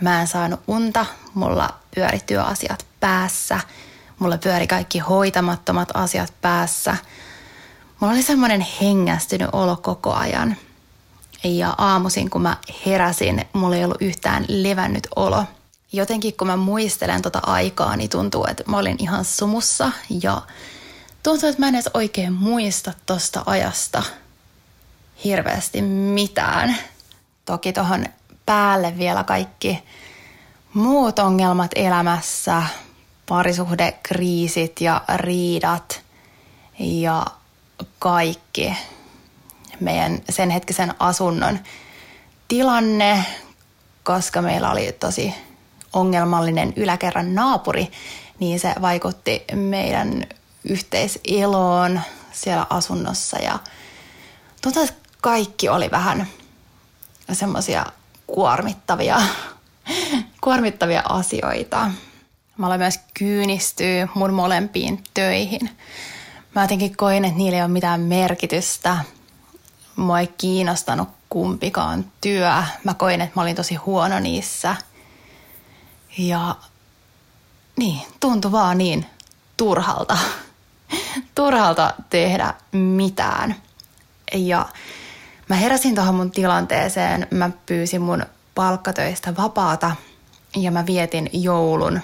Mä 0.00 0.20
en 0.20 0.26
saanut 0.26 0.60
unta, 0.66 1.06
mulla 1.34 1.68
pyöri 1.94 2.20
työasiat 2.26 2.86
päässä, 3.00 3.60
mulla 4.18 4.38
pyöri 4.38 4.66
kaikki 4.66 4.98
hoitamattomat 4.98 5.88
asiat 5.94 6.32
päässä. 6.40 6.96
Mulla 8.00 8.12
oli 8.14 8.22
semmoinen 8.22 8.66
hengästynyt 8.80 9.48
olo 9.52 9.76
koko 9.76 10.12
ajan. 10.12 10.56
Ja 11.44 11.74
aamuisin, 11.78 12.30
kun 12.30 12.42
mä 12.42 12.56
heräsin, 12.86 13.44
mulla 13.52 13.76
ei 13.76 13.84
ollut 13.84 14.02
yhtään 14.02 14.44
levännyt 14.48 15.08
olo. 15.16 15.44
Jotenkin 15.92 16.36
kun 16.36 16.46
mä 16.46 16.56
muistelen 16.56 17.22
tota 17.22 17.40
aikaa, 17.42 17.96
niin 17.96 18.10
tuntuu, 18.10 18.46
että 18.50 18.64
mä 18.66 18.78
olin 18.78 18.96
ihan 18.98 19.24
sumussa. 19.24 19.92
Ja 20.22 20.42
tuntuu, 21.22 21.48
että 21.48 21.62
mä 21.62 21.68
en 21.68 21.74
edes 21.74 21.90
oikein 21.94 22.32
muista 22.32 22.92
tosta 23.06 23.42
ajasta 23.46 24.02
hirveästi 25.24 25.82
mitään. 25.82 26.76
Toki 27.44 27.72
tuohon 27.72 28.06
päälle 28.46 28.98
vielä 28.98 29.24
kaikki 29.24 29.82
muut 30.74 31.18
ongelmat 31.18 31.70
elämässä, 31.74 32.62
parisuhdekriisit 33.28 34.80
ja 34.80 35.02
riidat 35.16 36.02
ja 36.78 37.26
kaikki. 37.98 38.76
Meidän 39.80 40.18
sen 40.30 40.50
hetkisen 40.50 40.94
asunnon 40.98 41.58
tilanne, 42.48 43.24
koska 44.04 44.42
meillä 44.42 44.70
oli 44.70 44.92
tosi 44.92 45.34
ongelmallinen 45.96 46.72
yläkerran 46.76 47.34
naapuri, 47.34 47.90
niin 48.38 48.60
se 48.60 48.74
vaikutti 48.80 49.44
meidän 49.54 50.24
yhteiseloon 50.64 52.00
siellä 52.32 52.66
asunnossa 52.70 53.38
ja 53.38 53.58
tuntuu, 54.62 54.82
että 54.82 54.94
kaikki 55.20 55.68
oli 55.68 55.90
vähän 55.90 56.26
semmoisia 57.32 57.86
kuormittavia 58.26 59.20
kuormittavia 60.44 61.02
asioita. 61.08 61.90
Mä 62.58 62.66
aloin 62.66 62.80
myös 62.80 63.00
kyynistyä 63.14 64.08
mun 64.14 64.34
molempiin 64.34 65.04
töihin. 65.14 65.70
Mä 66.54 66.62
jotenkin 66.62 66.96
koin, 66.96 67.24
että 67.24 67.36
niillä 67.36 67.56
ei 67.56 67.62
ole 67.62 67.70
mitään 67.70 68.00
merkitystä. 68.00 68.98
Mua 69.96 70.20
ei 70.20 70.26
kiinnostanut 70.26 71.08
kumpikaan 71.28 72.04
työ. 72.20 72.50
Mä 72.84 72.94
koin, 72.94 73.20
että 73.20 73.32
mä 73.36 73.42
olin 73.42 73.56
tosi 73.56 73.74
huono 73.74 74.18
niissä. 74.18 74.76
Ja 76.18 76.56
niin, 77.76 78.00
tuntui 78.20 78.52
vaan 78.52 78.78
niin 78.78 79.06
turhalta. 79.56 80.18
turhalta 81.34 81.94
tehdä 82.10 82.54
mitään. 82.72 83.56
Ja 84.34 84.68
mä 85.48 85.56
heräsin 85.56 85.94
tuohon 85.94 86.14
mun 86.14 86.30
tilanteeseen. 86.30 87.26
Mä 87.30 87.50
pyysin 87.66 88.02
mun 88.02 88.26
palkkatöistä 88.54 89.36
vapaata– 89.36 89.96
ja 90.56 90.70
mä 90.70 90.86
vietin 90.86 91.30
joulun 91.32 92.00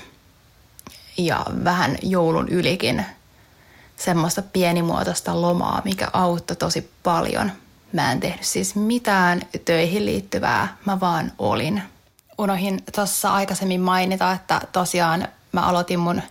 ja 1.17 1.47
vähän 1.65 1.97
joulun 2.03 2.49
ylikin 2.49 3.05
semmoista 3.97 4.43
pienimuotoista 4.43 5.41
lomaa, 5.41 5.83
mikä 5.85 6.09
auttoi 6.13 6.57
tosi 6.57 6.91
paljon. 7.03 7.53
Mä 7.93 8.13
en 8.13 8.21
tehnyt 8.21 8.45
siis 8.45 8.75
mitään 8.75 9.43
töihin 9.65 10.07
liittyvää, 10.07 10.77
mä 10.87 11.01
vaan 11.01 11.33
olin. 11.39 11.83
Unohin 12.43 12.83
tuossa 12.95 13.33
aikaisemmin 13.33 13.81
mainita, 13.81 14.33
että 14.33 14.61
tosiaan 14.73 15.29
mä 15.53 15.61
aloitin 15.61 15.99
mun 15.99 16.23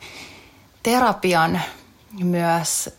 terapian 0.83 1.61
myös 2.23 2.89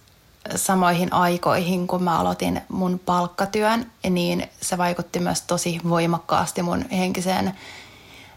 samoihin 0.56 1.12
aikoihin, 1.12 1.86
kun 1.86 2.02
mä 2.02 2.18
aloitin 2.18 2.60
mun 2.68 3.00
palkkatyön, 3.06 3.92
niin 4.10 4.50
se 4.60 4.78
vaikutti 4.78 5.18
myös 5.20 5.42
tosi 5.42 5.80
voimakkaasti 5.88 6.62
mun 6.62 6.84
henkiseen 6.90 7.54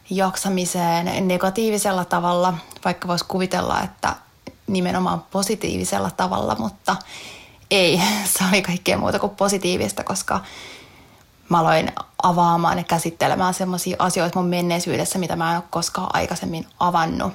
jaksamiseen 0.10 1.28
negatiivisella 1.28 2.06
tavalla, 2.06 2.54
vaikka 2.86 3.08
voisi 3.08 3.26
kuvitella, 3.28 3.82
että 3.82 4.16
nimenomaan 4.68 5.24
positiivisella 5.32 6.12
tavalla, 6.12 6.56
mutta 6.60 6.96
ei, 7.72 8.02
se 8.38 8.44
oli 8.50 8.62
kaikkea 8.62 8.98
muuta 8.98 9.20
kuin 9.20 9.36
positiivista, 9.36 10.04
koska 10.04 10.42
mä 11.50 11.60
aloin 11.60 11.92
avaamaan 12.24 12.78
ja 12.78 12.84
käsittelemään 12.84 13.54
sellaisia 13.54 13.96
asioita 14.00 14.40
mun 14.40 14.50
menneisyydessä, 14.50 15.20
mitä 15.20 15.36
mä 15.36 15.52
en 15.52 15.58
ole 15.58 15.64
koskaan 15.70 16.10
aikaisemmin 16.14 16.68
avannut 16.80 17.34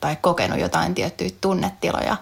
tai 0.00 0.16
kokenut 0.16 0.60
jotain 0.60 0.94
tiettyjä 0.94 1.30
tunnetiloja, 1.40 2.16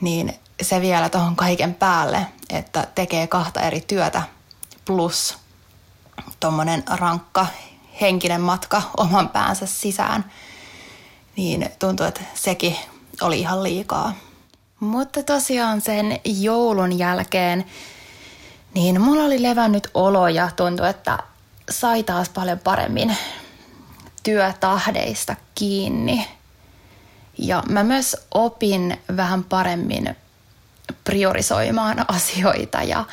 niin 0.00 0.34
se 0.62 0.80
vielä 0.80 1.08
tuohon 1.08 1.36
kaiken 1.36 1.74
päälle, 1.74 2.26
että 2.50 2.86
tekee 2.94 3.26
kahta 3.26 3.60
eri 3.60 3.80
työtä 3.80 4.22
plus 4.84 5.38
tuommoinen 6.40 6.82
rankka 6.86 7.46
henkinen 8.00 8.40
matka 8.40 8.82
oman 8.96 9.28
päänsä 9.28 9.66
sisään, 9.66 10.24
niin 11.36 11.70
tuntuu, 11.78 12.06
että 12.06 12.20
sekin 12.34 12.76
oli 13.20 13.40
ihan 13.40 13.62
liikaa. 13.62 14.12
Mutta 14.80 15.22
tosiaan 15.22 15.80
sen 15.80 16.20
joulun 16.24 16.98
jälkeen, 16.98 17.64
niin 18.74 19.00
mulla 19.00 19.22
oli 19.22 19.42
levännyt 19.42 19.88
olo 19.94 20.28
ja 20.28 20.50
tuntui, 20.56 20.88
että 20.88 21.18
sai 21.70 22.02
taas 22.02 22.28
paljon 22.28 22.58
paremmin 22.58 23.16
työtahdeista 24.22 25.36
kiinni. 25.54 26.28
Ja 27.38 27.62
mä 27.68 27.84
myös 27.84 28.16
opin 28.34 29.00
vähän 29.16 29.44
paremmin 29.44 30.16
priorisoimaan 31.04 32.04
asioita 32.16 32.82
ja 32.82 33.04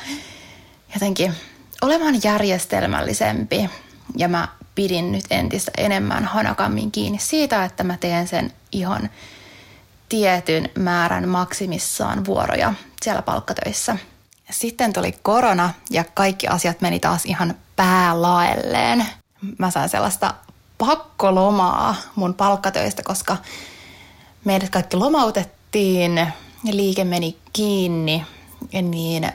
jotenkin 0.94 1.34
olemaan 1.82 2.14
järjestelmällisempi. 2.24 3.70
Ja 4.16 4.28
mä 4.28 4.48
pidin 4.74 5.12
nyt 5.12 5.24
entistä 5.30 5.70
enemmän 5.76 6.24
hanakammin 6.24 6.92
kiinni 6.92 7.18
siitä, 7.18 7.64
että 7.64 7.84
mä 7.84 7.96
teen 7.96 8.28
sen 8.28 8.52
ihan 8.72 9.10
tietyn 10.08 10.70
määrän 10.78 11.28
maksimissaan 11.28 12.24
vuoroja 12.24 12.74
siellä 13.02 13.22
palkkatöissä. 13.22 13.96
Sitten 14.50 14.92
tuli 14.92 15.12
korona 15.22 15.70
ja 15.90 16.04
kaikki 16.14 16.48
asiat 16.48 16.80
meni 16.80 17.00
taas 17.00 17.24
ihan 17.24 17.54
päälaelleen. 17.76 19.06
Mä 19.58 19.70
sain 19.70 19.88
sellaista 19.88 20.34
pakkolomaa 20.78 21.94
mun 22.14 22.34
palkkatöistä, 22.34 23.02
koska 23.02 23.36
meidät 24.44 24.70
kaikki 24.70 24.96
lomautettiin 24.96 26.16
ja 26.64 26.76
liike 26.76 27.04
meni 27.04 27.38
kiinni, 27.52 28.26
niin 28.82 29.32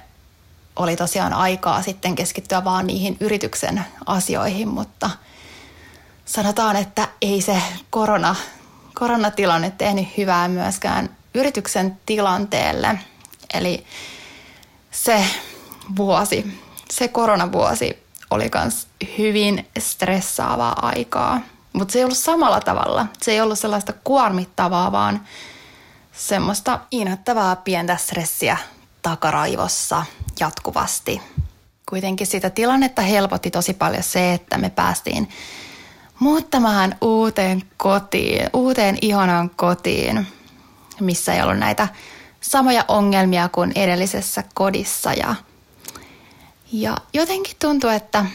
oli 0.76 0.96
tosiaan 0.96 1.34
aikaa 1.34 1.82
sitten 1.82 2.16
keskittyä 2.16 2.64
vaan 2.64 2.88
niihin 2.88 3.18
yrityksen 3.20 3.86
asioihin, 4.06 4.68
mutta 4.68 5.10
sanotaan, 6.26 6.76
että 6.76 7.08
ei 7.22 7.42
se 7.42 7.62
korona, 7.90 8.36
koronatilanne 8.94 9.72
tehnyt 9.72 10.18
hyvää 10.18 10.48
myöskään 10.48 11.10
yrityksen 11.34 12.00
tilanteelle. 12.06 13.00
Eli 13.54 13.86
se 14.91 15.25
vuosi, 15.96 16.62
se 16.89 17.08
koronavuosi 17.08 18.03
oli 18.32 18.50
myös 18.56 18.88
hyvin 19.17 19.67
stressaavaa 19.79 20.88
aikaa. 20.88 21.39
Mutta 21.74 21.91
se 21.91 22.00
ei 22.00 22.03
ollut 22.06 22.17
samalla 22.17 22.60
tavalla. 22.60 23.08
Se 23.22 23.32
ei 23.32 23.41
ollut 23.41 23.60
sellaista 23.60 23.94
kuormittavaa, 24.03 24.91
vaan 24.91 25.22
semmoista 26.12 26.79
inhottavaa 26.91 27.56
pientä 27.56 27.98
stressiä 27.98 28.58
takaraivossa 29.01 30.06
jatkuvasti. 30.39 31.22
Kuitenkin 31.89 32.27
sitä 32.27 32.50
tilannetta 32.50 33.01
helpotti 33.01 33.51
tosi 33.51 33.74
paljon 33.74 34.03
se, 34.03 34.34
että 34.34 34.58
me 34.58 34.70
päästiin 34.70 35.29
muuttamaan 36.20 36.96
uuteen 37.01 37.63
kotiin, 37.77 38.50
uuteen 38.53 38.98
ihanaan 39.01 39.50
kotiin, 39.50 40.27
missä 41.00 41.34
ei 41.34 41.41
ollut 41.41 41.58
näitä 41.58 41.88
samoja 42.48 42.86
ongelmia 42.88 43.50
kuin 43.50 43.72
edellisessä 43.75 44.44
kodissa. 44.54 45.13
Ja, 45.13 45.36
ja 46.72 46.98
jotenkin 47.13 47.56
tuntui, 47.62 47.96
että 47.96 48.25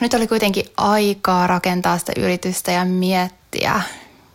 nyt 0.00 0.14
oli 0.14 0.26
kuitenkin 0.26 0.64
aikaa 0.76 1.46
rakentaa 1.46 1.98
sitä 1.98 2.12
yritystä 2.16 2.72
ja 2.72 2.84
miettiä, 2.84 3.82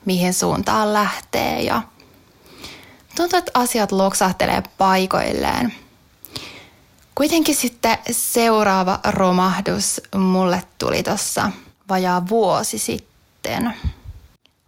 mihin 0.05 0.33
suuntaan 0.33 0.93
lähtee. 0.93 1.61
Ja 1.61 1.81
tuntuu, 3.15 3.39
että 3.39 3.51
asiat 3.53 3.91
loksahtelee 3.91 4.63
paikoilleen. 4.77 5.73
Kuitenkin 7.15 7.55
sitten 7.55 7.97
seuraava 8.11 8.99
romahdus 9.07 10.01
mulle 10.15 10.63
tuli 10.77 11.03
tuossa 11.03 11.51
vajaa 11.89 12.27
vuosi 12.27 12.77
sitten. 12.77 13.73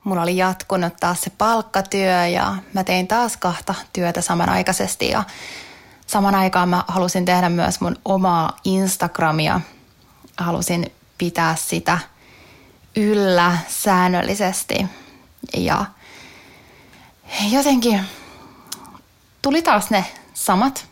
Mulla 0.03 0.21
oli 0.21 0.37
jatkunut 0.37 0.93
taas 0.99 1.21
se 1.21 1.29
palkkatyö 1.29 2.27
ja 2.27 2.55
mä 2.73 2.83
tein 2.83 3.07
taas 3.07 3.37
kahta 3.37 3.75
työtä 3.93 4.21
samanaikaisesti 4.21 5.09
ja 5.09 5.23
saman 6.07 6.35
aikaan 6.35 6.69
mä 6.69 6.83
halusin 6.87 7.25
tehdä 7.25 7.49
myös 7.49 7.81
mun 7.81 7.95
omaa 8.05 8.57
Instagramia. 8.63 9.61
Halusin 10.37 10.91
pitää 11.17 11.55
sitä 11.55 11.99
yllä 12.95 13.57
säännöllisesti 13.67 14.85
ja 15.57 15.85
jotenkin 17.49 18.01
tuli 19.41 19.61
taas 19.61 19.89
ne 19.89 20.05
samat 20.33 20.85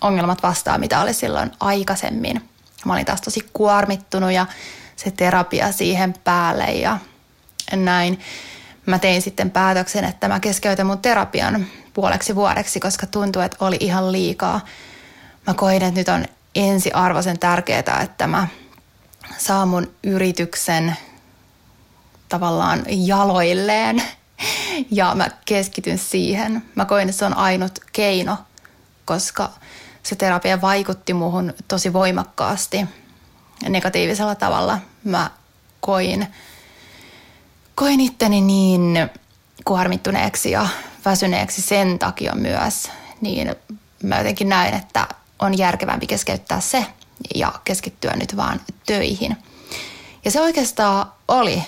ongelmat 0.00 0.42
vastaan, 0.42 0.80
mitä 0.80 1.00
oli 1.00 1.14
silloin 1.14 1.50
aikaisemmin. 1.60 2.48
Mä 2.84 2.92
olin 2.92 3.06
taas 3.06 3.20
tosi 3.20 3.50
kuormittunut 3.52 4.32
ja 4.32 4.46
se 4.96 5.10
terapia 5.10 5.72
siihen 5.72 6.14
päälle 6.24 6.64
ja 6.64 6.98
näin. 7.76 8.20
Mä 8.86 8.98
tein 8.98 9.22
sitten 9.22 9.50
päätöksen, 9.50 10.04
että 10.04 10.28
mä 10.28 10.40
keskeytän 10.40 10.86
mun 10.86 10.98
terapian 10.98 11.66
puoleksi 11.94 12.34
vuodeksi, 12.34 12.80
koska 12.80 13.06
tuntui, 13.06 13.44
että 13.44 13.56
oli 13.60 13.76
ihan 13.80 14.12
liikaa. 14.12 14.60
Mä 15.46 15.54
koin, 15.54 15.82
että 15.82 16.00
nyt 16.00 16.08
on 16.08 16.24
ensiarvoisen 16.54 17.38
tärkeää, 17.38 18.00
että 18.02 18.26
mä 18.26 18.46
saan 19.38 19.68
mun 19.68 19.94
yrityksen 20.02 20.96
tavallaan 22.28 22.84
jaloilleen 22.88 24.02
ja 24.90 25.14
mä 25.14 25.28
keskityn 25.44 25.98
siihen. 25.98 26.62
Mä 26.74 26.84
koin, 26.84 27.08
että 27.08 27.18
se 27.18 27.24
on 27.24 27.36
ainut 27.36 27.78
keino, 27.92 28.38
koska 29.04 29.50
se 30.02 30.16
terapia 30.16 30.60
vaikutti 30.60 31.14
muuhun 31.14 31.54
tosi 31.68 31.92
voimakkaasti 31.92 32.86
negatiivisella 33.68 34.34
tavalla. 34.34 34.78
Mä 35.04 35.30
koin, 35.80 36.26
koin 37.78 38.00
itteni 38.00 38.40
niin 38.40 39.10
kuormittuneeksi 39.64 40.50
ja 40.50 40.68
väsyneeksi 41.04 41.62
sen 41.62 41.98
takia 41.98 42.34
myös, 42.34 42.90
niin 43.20 43.56
mä 44.02 44.18
jotenkin 44.18 44.48
näin, 44.48 44.74
että 44.74 45.08
on 45.38 45.58
järkevämpi 45.58 46.06
keskeyttää 46.06 46.60
se 46.60 46.86
ja 47.34 47.52
keskittyä 47.64 48.16
nyt 48.16 48.36
vaan 48.36 48.60
töihin. 48.86 49.36
Ja 50.24 50.30
se 50.30 50.40
oikeastaan 50.40 51.12
oli 51.28 51.62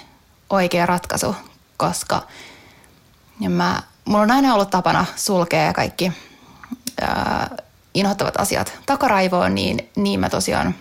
oikea 0.50 0.86
ratkaisu, 0.86 1.36
koska 1.76 2.22
mä, 3.48 3.82
mulla 4.04 4.22
on 4.22 4.30
aina 4.30 4.54
ollut 4.54 4.70
tapana 4.70 5.06
sulkea 5.16 5.72
kaikki 5.72 6.12
ää, 7.00 7.56
inhottavat 7.94 8.40
asiat 8.40 8.78
takaraivoon, 8.86 9.54
niin, 9.54 9.90
niin 9.96 10.20
mä 10.20 10.30
tosiaan 10.30 10.74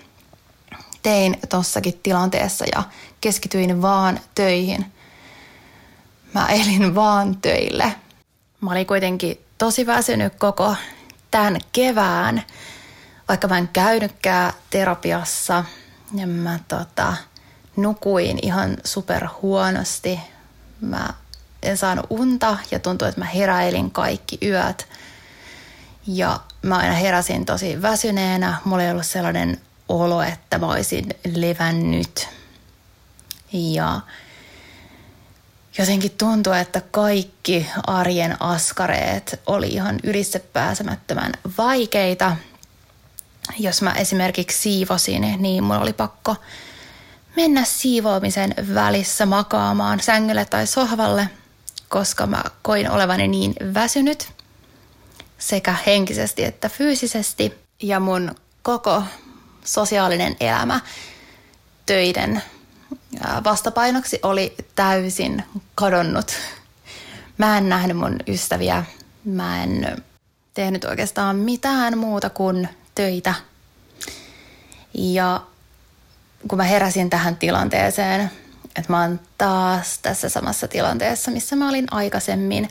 tein 1.03 1.39
tossakin 1.49 1.99
tilanteessa 2.03 2.65
ja 2.75 2.83
keskityin 3.21 3.81
vaan 3.81 4.19
töihin. 4.35 4.85
Mä 6.33 6.47
elin 6.47 6.95
vaan 6.95 7.37
töille. 7.37 7.95
Mä 8.61 8.71
olin 8.71 8.87
kuitenkin 8.87 9.45
tosi 9.57 9.85
väsynyt 9.85 10.33
koko 10.35 10.75
tämän 11.31 11.61
kevään, 11.71 12.43
vaikka 13.27 13.47
mä 13.47 13.57
en 13.57 13.67
käynytkään 13.67 14.53
terapiassa. 14.69 15.63
Ja 16.13 16.27
mä 16.27 16.59
tota, 16.67 17.13
nukuin 17.75 18.39
ihan 18.41 18.77
super 18.83 19.27
huonosti. 19.41 20.19
Mä 20.81 21.07
en 21.63 21.77
saanut 21.77 22.05
unta 22.09 22.57
ja 22.71 22.79
tuntui, 22.79 23.09
että 23.09 23.21
mä 23.21 23.25
heräilin 23.25 23.91
kaikki 23.91 24.37
yöt. 24.43 24.87
Ja 26.07 26.39
mä 26.61 26.77
aina 26.77 26.93
heräsin 26.93 27.45
tosi 27.45 27.81
väsyneenä. 27.81 28.57
Mulla 28.65 28.83
ei 28.83 28.91
ollut 28.91 29.05
sellainen 29.05 29.61
olo, 29.89 30.21
että 30.21 30.57
mä 30.57 30.67
olisin 30.67 31.09
levännyt. 31.35 32.29
Ja 33.53 34.01
jotenkin 35.77 36.11
tuntui, 36.11 36.59
että 36.59 36.81
kaikki 36.91 37.67
arjen 37.87 38.41
askareet 38.41 39.39
oli 39.45 39.67
ihan 39.67 39.99
ylitsepääsemättömän 40.03 41.31
vaikeita. 41.57 42.35
Jos 43.59 43.81
mä 43.81 43.91
esimerkiksi 43.91 44.57
siivosin, 44.61 45.35
niin 45.37 45.63
mulla 45.63 45.79
oli 45.79 45.93
pakko 45.93 46.35
mennä 47.35 47.63
siivoamisen 47.65 48.53
välissä 48.73 49.25
makaamaan 49.25 49.99
sängylle 49.99 50.45
tai 50.45 50.67
sohvalle, 50.67 51.29
koska 51.89 52.27
mä 52.27 52.43
koin 52.61 52.91
olevani 52.91 53.27
niin 53.27 53.53
väsynyt 53.73 54.31
sekä 55.37 55.75
henkisesti 55.85 56.43
että 56.43 56.69
fyysisesti. 56.69 57.53
Ja 57.83 57.99
mun 57.99 58.35
koko 58.61 59.03
sosiaalinen 59.65 60.35
elämä 60.39 60.79
töiden 61.85 62.43
vastapainoksi 63.43 64.19
oli 64.23 64.55
täysin 64.75 65.43
kadonnut. 65.75 66.31
Mä 67.37 67.57
en 67.57 67.69
nähnyt 67.69 67.97
mun 67.97 68.17
ystäviä, 68.27 68.85
mä 69.25 69.63
en 69.63 70.03
tehnyt 70.53 70.83
oikeastaan 70.83 71.35
mitään 71.35 71.97
muuta 71.97 72.29
kuin 72.29 72.69
töitä. 72.95 73.33
Ja 74.93 75.41
kun 76.47 76.57
mä 76.57 76.63
heräsin 76.63 77.09
tähän 77.09 77.35
tilanteeseen, 77.35 78.31
että 78.65 78.93
mä 78.93 79.01
oon 79.01 79.19
taas 79.37 79.99
tässä 80.01 80.29
samassa 80.29 80.67
tilanteessa, 80.67 81.31
missä 81.31 81.55
mä 81.55 81.69
olin 81.69 81.87
aikaisemmin, 81.91 82.69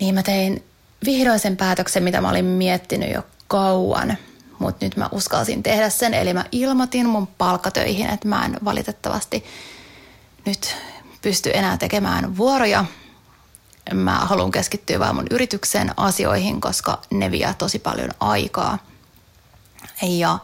niin 0.00 0.14
mä 0.14 0.22
tein 0.22 0.64
vihdoin 1.04 1.38
sen 1.38 1.56
päätöksen, 1.56 2.02
mitä 2.02 2.20
mä 2.20 2.30
olin 2.30 2.44
miettinyt 2.44 3.12
jo 3.12 3.22
kauan. 3.48 4.16
Mutta 4.60 4.84
nyt 4.84 4.96
mä 4.96 5.08
uskalsin 5.12 5.62
tehdä 5.62 5.90
sen, 5.90 6.14
eli 6.14 6.32
mä 6.32 6.44
ilmoitin 6.52 7.08
mun 7.08 7.26
palkkatöihin, 7.26 8.10
että 8.10 8.28
mä 8.28 8.44
en 8.44 8.56
valitettavasti 8.64 9.44
nyt 10.46 10.76
pysty 11.22 11.50
enää 11.54 11.76
tekemään 11.76 12.36
vuoroja. 12.36 12.84
Mä 13.94 14.14
haluan 14.14 14.50
keskittyä 14.50 14.98
vain 14.98 15.14
mun 15.14 15.26
yrityksen 15.30 15.90
asioihin, 15.96 16.60
koska 16.60 17.02
ne 17.10 17.30
vie 17.30 17.54
tosi 17.58 17.78
paljon 17.78 18.10
aikaa. 18.20 18.78
Ja 20.02 20.38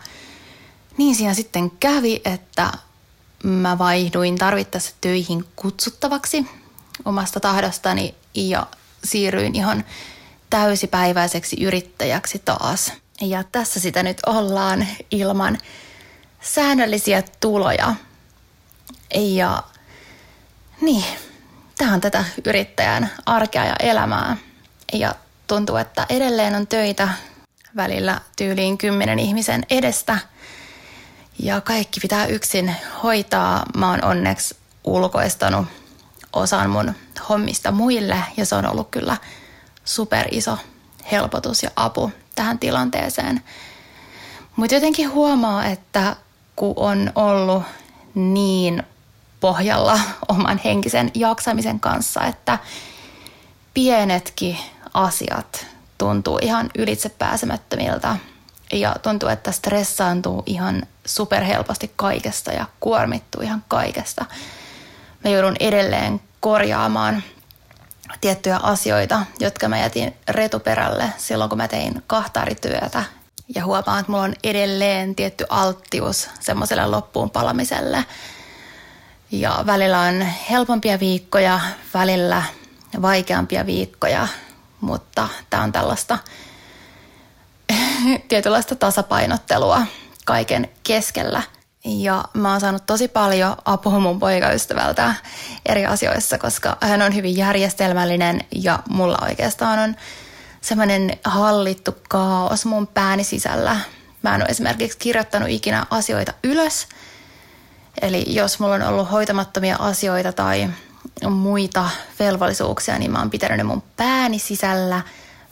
niin 0.98 1.16
siinä 1.16 1.34
sitten 1.34 1.70
kävi, 1.70 2.20
että 2.24 2.72
mä 3.42 3.78
vaihduin 3.78 4.38
tarvittaessa 4.38 4.94
töihin 5.00 5.44
kutsuttavaksi 5.56 6.46
omasta 7.04 7.40
tahdostani 7.40 8.14
ja 8.34 8.66
siirryin 9.04 9.54
ihan 9.54 9.84
täysipäiväiseksi 10.50 11.64
yrittäjäksi 11.64 12.42
taas. 12.44 12.92
Ja 13.20 13.44
tässä 13.44 13.80
sitä 13.80 14.02
nyt 14.02 14.18
ollaan 14.26 14.86
ilman 15.10 15.58
säännöllisiä 16.40 17.22
tuloja. 17.40 17.94
Ja 19.14 19.62
niin, 20.80 21.04
tämä 21.78 21.94
on 21.94 22.00
tätä 22.00 22.24
yrittäjän 22.44 23.10
arkea 23.26 23.64
ja 23.64 23.76
elämää. 23.80 24.36
Ja 24.92 25.14
tuntuu, 25.46 25.76
että 25.76 26.06
edelleen 26.08 26.54
on 26.54 26.66
töitä 26.66 27.08
välillä 27.76 28.20
tyyliin 28.36 28.78
kymmenen 28.78 29.18
ihmisen 29.18 29.66
edestä. 29.70 30.18
Ja 31.38 31.60
kaikki 31.60 32.00
pitää 32.00 32.26
yksin 32.26 32.76
hoitaa. 33.02 33.64
Mä 33.76 33.90
oon 33.90 34.04
onneksi 34.04 34.56
ulkoistanut 34.84 35.66
osan 36.32 36.70
mun 36.70 36.94
hommista 37.28 37.70
muille 37.70 38.16
ja 38.36 38.46
se 38.46 38.54
on 38.54 38.66
ollut 38.66 38.88
kyllä 38.90 39.16
super 39.84 40.28
iso 40.30 40.58
helpotus 41.12 41.62
ja 41.62 41.70
apu 41.76 42.12
tähän 42.36 42.58
tilanteeseen. 42.58 43.42
Mutta 44.56 44.74
jotenkin 44.74 45.10
huomaa, 45.10 45.66
että 45.66 46.16
kun 46.56 46.74
on 46.76 47.12
ollut 47.14 47.62
niin 48.14 48.82
pohjalla 49.40 50.00
oman 50.28 50.60
henkisen 50.64 51.10
jaksamisen 51.14 51.80
kanssa, 51.80 52.24
että 52.24 52.58
pienetkin 53.74 54.58
asiat 54.94 55.66
tuntuu 55.98 56.38
ihan 56.42 56.70
ylitsepääsemättömiltä 56.78 58.16
ja 58.72 58.96
tuntuu, 59.02 59.28
että 59.28 59.52
stressaantuu 59.52 60.42
ihan 60.46 60.82
superhelposti 61.04 61.92
kaikesta 61.96 62.52
ja 62.52 62.66
kuormittuu 62.80 63.42
ihan 63.42 63.64
kaikesta. 63.68 64.24
Mä 65.24 65.30
joudun 65.30 65.56
edelleen 65.60 66.20
korjaamaan 66.40 67.22
tiettyjä 68.20 68.56
asioita, 68.62 69.26
jotka 69.40 69.68
mä 69.68 69.78
jätin 69.78 70.14
retuperälle 70.28 71.12
silloin, 71.16 71.50
kun 71.50 71.58
mä 71.58 71.68
tein 71.68 72.02
kahtaarityötä. 72.06 73.04
Ja 73.54 73.64
huomaan, 73.64 74.00
että 74.00 74.12
mulla 74.12 74.24
on 74.24 74.34
edelleen 74.44 75.14
tietty 75.14 75.46
alttius 75.48 76.30
semmoiselle 76.40 76.86
loppuun 76.86 77.30
palamiselle. 77.30 78.04
Ja 79.30 79.64
välillä 79.66 80.00
on 80.00 80.20
helpompia 80.50 81.00
viikkoja, 81.00 81.60
välillä 81.94 82.42
vaikeampia 83.02 83.66
viikkoja, 83.66 84.28
mutta 84.80 85.28
tämä 85.50 85.62
on 85.62 85.72
tällaista 85.72 86.18
tietynlaista 88.28 88.74
tasapainottelua 88.74 89.82
kaiken 90.24 90.68
keskellä– 90.82 91.42
ja 91.86 92.24
mä 92.34 92.50
oon 92.50 92.60
saanut 92.60 92.86
tosi 92.86 93.08
paljon 93.08 93.56
apua 93.64 93.98
mun 93.98 94.18
poikaystävältä 94.18 95.14
eri 95.66 95.86
asioissa, 95.86 96.38
koska 96.38 96.76
hän 96.80 97.02
on 97.02 97.14
hyvin 97.14 97.36
järjestelmällinen 97.36 98.40
ja 98.54 98.78
mulla 98.88 99.18
oikeastaan 99.28 99.78
on 99.78 99.96
semmoinen 100.60 101.18
hallittu 101.24 101.96
kaos 102.08 102.64
mun 102.64 102.86
pääni 102.86 103.24
sisällä. 103.24 103.76
Mä 104.22 104.34
en 104.34 104.40
ole 104.42 104.48
esimerkiksi 104.48 104.98
kirjoittanut 104.98 105.48
ikinä 105.48 105.86
asioita 105.90 106.32
ylös. 106.44 106.88
Eli 108.02 108.24
jos 108.34 108.60
mulla 108.60 108.74
on 108.74 108.82
ollut 108.82 109.10
hoitamattomia 109.10 109.76
asioita 109.78 110.32
tai 110.32 110.68
muita 111.30 111.90
velvollisuuksia, 112.18 112.98
niin 112.98 113.10
mä 113.10 113.18
oon 113.18 113.30
pitänyt 113.30 113.56
ne 113.56 113.64
mun 113.64 113.82
pääni 113.96 114.38
sisällä. 114.38 115.02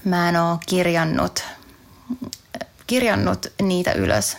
Mä 0.04 0.28
en 0.28 0.36
oo 0.36 0.58
kirjannut, 0.66 1.44
kirjannut 2.86 3.46
niitä 3.62 3.92
ylös 3.92 4.36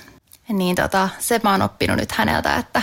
niin 0.49 0.75
tota, 0.75 1.10
se 1.19 1.39
mä 1.43 1.51
oon 1.51 1.62
oppinut 1.62 1.97
nyt 1.97 2.12
häneltä, 2.12 2.55
että 2.55 2.81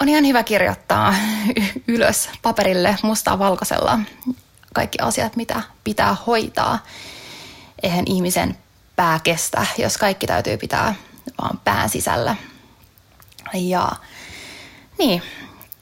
on 0.00 0.08
ihan 0.08 0.26
hyvä 0.26 0.42
kirjoittaa 0.42 1.14
ylös 1.88 2.28
paperille 2.42 2.96
mustaa 3.02 3.38
valkoisella 3.38 3.98
kaikki 4.74 4.98
asiat, 5.00 5.36
mitä 5.36 5.62
pitää 5.84 6.16
hoitaa. 6.26 6.78
Eihän 7.82 8.04
ihmisen 8.06 8.56
pää 8.96 9.20
kestä, 9.22 9.66
jos 9.78 9.98
kaikki 9.98 10.26
täytyy 10.26 10.56
pitää 10.56 10.94
vaan 11.42 11.60
pään 11.64 11.88
sisällä. 11.88 12.36
Ja 13.54 13.92
niin, 14.98 15.22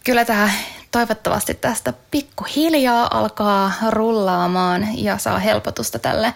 kyllä 0.04 0.24
tämä 0.24 0.50
toivottavasti 0.90 1.54
tästä 1.54 1.92
pikkuhiljaa 2.10 3.18
alkaa 3.18 3.72
rullaamaan 3.90 4.88
ja 4.94 5.18
saa 5.18 5.38
helpotusta 5.38 5.98
tälle 5.98 6.34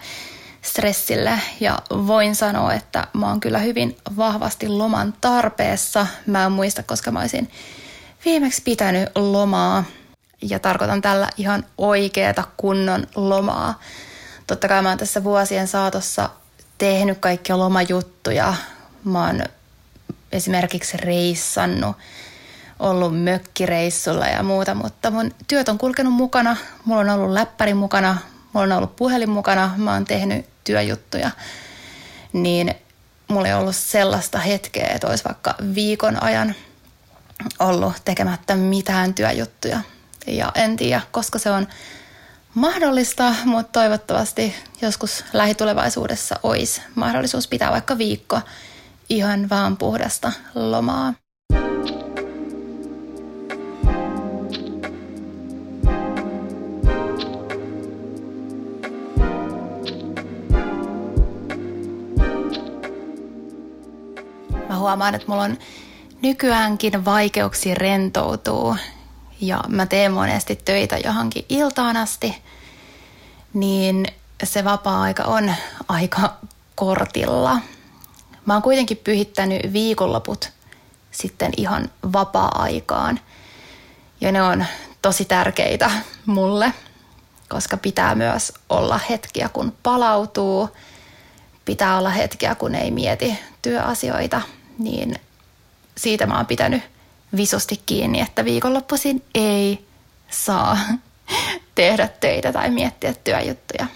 stressille 0.67 1.39
ja 1.59 1.79
voin 1.89 2.35
sanoa, 2.35 2.73
että 2.73 3.07
mä 3.13 3.27
oon 3.27 3.39
kyllä 3.39 3.59
hyvin 3.59 3.97
vahvasti 4.17 4.67
loman 4.67 5.13
tarpeessa. 5.21 6.07
Mä 6.25 6.45
en 6.45 6.51
muista, 6.51 6.83
koska 6.83 7.11
mä 7.11 7.19
olisin 7.19 7.51
viimeksi 8.25 8.61
pitänyt 8.61 9.09
lomaa 9.15 9.83
ja 10.41 10.59
tarkoitan 10.59 11.01
tällä 11.01 11.29
ihan 11.37 11.65
oikeata 11.77 12.43
kunnon 12.57 13.07
lomaa. 13.15 13.81
Totta 14.47 14.67
kai 14.67 14.81
mä 14.81 14.89
oon 14.89 14.97
tässä 14.97 15.23
vuosien 15.23 15.67
saatossa 15.67 16.29
tehnyt 16.77 17.17
kaikkia 17.17 17.57
lomajuttuja. 17.57 18.53
Mä 19.03 19.25
oon 19.25 19.43
esimerkiksi 20.31 20.97
reissannut, 20.97 21.95
ollut 22.79 23.23
mökkireissulla 23.23 24.27
ja 24.27 24.43
muuta, 24.43 24.75
mutta 24.75 25.11
mun 25.11 25.31
työt 25.47 25.69
on 25.69 25.77
kulkenut 25.77 26.13
mukana. 26.13 26.55
Mulla 26.85 27.01
on 27.01 27.09
ollut 27.09 27.33
läppäri 27.33 27.73
mukana, 27.73 28.17
mulla 28.53 28.65
on 28.65 28.71
ollut 28.71 28.95
puhelin 28.95 29.29
mukana, 29.29 29.73
mä 29.77 29.93
oon 29.93 30.05
tehnyt 30.05 30.45
työjuttuja, 30.67 31.31
niin 32.33 32.75
mulla 33.27 33.47
ei 33.47 33.53
ollut 33.53 33.75
sellaista 33.75 34.39
hetkeä, 34.39 34.87
että 34.95 35.07
olisi 35.07 35.23
vaikka 35.23 35.55
viikon 35.75 36.23
ajan 36.23 36.55
ollut 37.59 37.93
tekemättä 38.05 38.55
mitään 38.55 39.13
työjuttuja. 39.13 39.79
Ja 40.27 40.51
en 40.55 40.77
tiedä, 40.77 41.01
koska 41.11 41.39
se 41.39 41.49
on 41.49 41.67
mahdollista, 42.53 43.35
mutta 43.45 43.79
toivottavasti 43.79 44.55
joskus 44.81 45.23
lähitulevaisuudessa 45.33 46.39
olisi 46.43 46.81
mahdollisuus 46.95 47.47
pitää 47.47 47.71
vaikka 47.71 47.97
viikko 47.97 48.41
ihan 49.09 49.49
vaan 49.49 49.77
puhdasta 49.77 50.31
lomaa. 50.55 51.13
Huomaan, 64.87 65.15
että 65.15 65.27
mulla 65.27 65.43
on 65.43 65.57
nykyäänkin 66.21 67.05
vaikeuksia 67.05 67.75
rentoutuu 67.75 68.75
ja 69.41 69.63
mä 69.67 69.85
teen 69.85 70.11
monesti 70.11 70.55
töitä 70.55 70.97
johonkin 70.97 71.45
iltaan 71.49 71.97
asti, 71.97 72.43
niin 73.53 74.07
se 74.43 74.63
vapaa-aika 74.63 75.23
on 75.23 75.53
aika 75.87 76.33
kortilla. 76.75 77.59
Mä 78.45 78.53
oon 78.53 78.61
kuitenkin 78.61 78.97
pyhittänyt 78.97 79.73
viikonloput 79.73 80.51
sitten 81.11 81.51
ihan 81.57 81.91
vapaa-aikaan. 82.13 83.19
Ja 84.21 84.31
ne 84.31 84.41
on 84.41 84.65
tosi 85.01 85.25
tärkeitä 85.25 85.91
mulle, 86.25 86.73
koska 87.49 87.77
pitää 87.77 88.15
myös 88.15 88.53
olla 88.69 88.99
hetkiä, 89.09 89.49
kun 89.49 89.73
palautuu. 89.83 90.69
Pitää 91.65 91.97
olla 91.97 92.09
hetkiä, 92.09 92.55
kun 92.55 92.75
ei 92.75 92.91
mieti 92.91 93.39
työasioita– 93.61 94.41
niin 94.77 95.15
siitä 95.97 96.25
mä 96.25 96.37
oon 96.37 96.45
pitänyt 96.45 96.83
visusti 97.35 97.81
kiinni, 97.85 98.21
että 98.21 98.45
viikonloppuisin 98.45 99.23
ei 99.35 99.87
saa 100.29 100.77
tehdä 101.75 102.07
töitä 102.07 102.53
tai 102.53 102.69
miettiä 102.69 103.13
työjuttuja. 103.13 103.87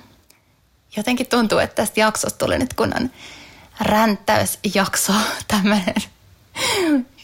Jotenkin 0.98 1.28
tuntuu, 1.28 1.58
että 1.58 1.76
tästä 1.76 2.00
jaksosta 2.00 2.46
tuli 2.46 2.58
nyt 2.58 2.74
kunnan 2.74 3.12
ränttäysjakso, 3.82 5.14
tämmöinen, 5.48 5.96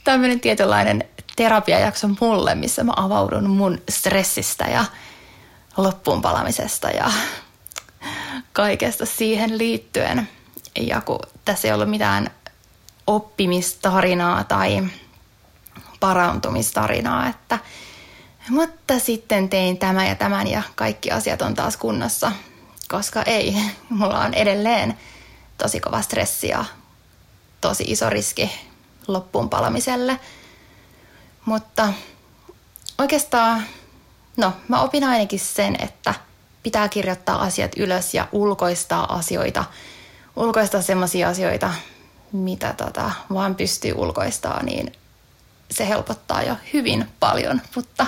tämmöinen 0.03 0.39
tietynlainen 0.39 1.03
terapiajakso 1.35 2.07
mulle, 2.21 2.55
missä 2.55 2.83
mä 2.83 2.93
avaudun 2.95 3.49
mun 3.49 3.81
stressistä 3.89 4.65
ja 4.65 4.85
loppuun 5.77 6.21
palamisesta 6.21 6.89
ja 6.89 7.11
kaikesta 8.53 9.05
siihen 9.05 9.57
liittyen. 9.57 10.29
Ja 10.79 11.01
kun 11.01 11.19
tässä 11.45 11.67
ei 11.67 11.73
ollut 11.73 11.89
mitään 11.89 12.31
oppimistarinaa 13.07 14.43
tai 14.43 14.83
parantumistarinaa, 15.99 17.27
että 17.27 17.59
mutta 18.49 18.99
sitten 18.99 19.49
tein 19.49 19.77
tämä 19.77 20.07
ja 20.07 20.15
tämän 20.15 20.47
ja 20.47 20.61
kaikki 20.75 21.11
asiat 21.11 21.41
on 21.41 21.53
taas 21.53 21.77
kunnossa, 21.77 22.31
koska 22.87 23.23
ei, 23.23 23.55
mulla 23.89 24.19
on 24.19 24.33
edelleen 24.33 24.97
tosi 25.57 25.79
kova 25.79 26.01
stressi 26.01 26.47
ja 26.47 26.65
tosi 27.61 27.83
iso 27.87 28.09
riski 28.09 28.51
loppuun 29.07 29.49
palamiselle. 29.49 30.19
Mutta 31.45 31.93
oikeastaan, 32.97 33.63
no 34.37 34.53
mä 34.67 34.81
opin 34.81 35.03
ainakin 35.03 35.39
sen, 35.39 35.75
että 35.79 36.13
pitää 36.63 36.89
kirjoittaa 36.89 37.41
asiat 37.41 37.71
ylös 37.77 38.13
ja 38.13 38.27
ulkoistaa 38.31 39.15
asioita. 39.15 39.65
Ulkoistaa 40.35 40.81
semmoisia 40.81 41.29
asioita, 41.29 41.73
mitä 42.31 42.73
tota, 42.77 43.11
vaan 43.33 43.55
pystyy 43.55 43.93
ulkoistaa, 43.95 44.63
niin 44.63 44.91
se 45.71 45.87
helpottaa 45.87 46.43
jo 46.43 46.55
hyvin 46.73 47.05
paljon. 47.19 47.61
Mutta 47.75 48.05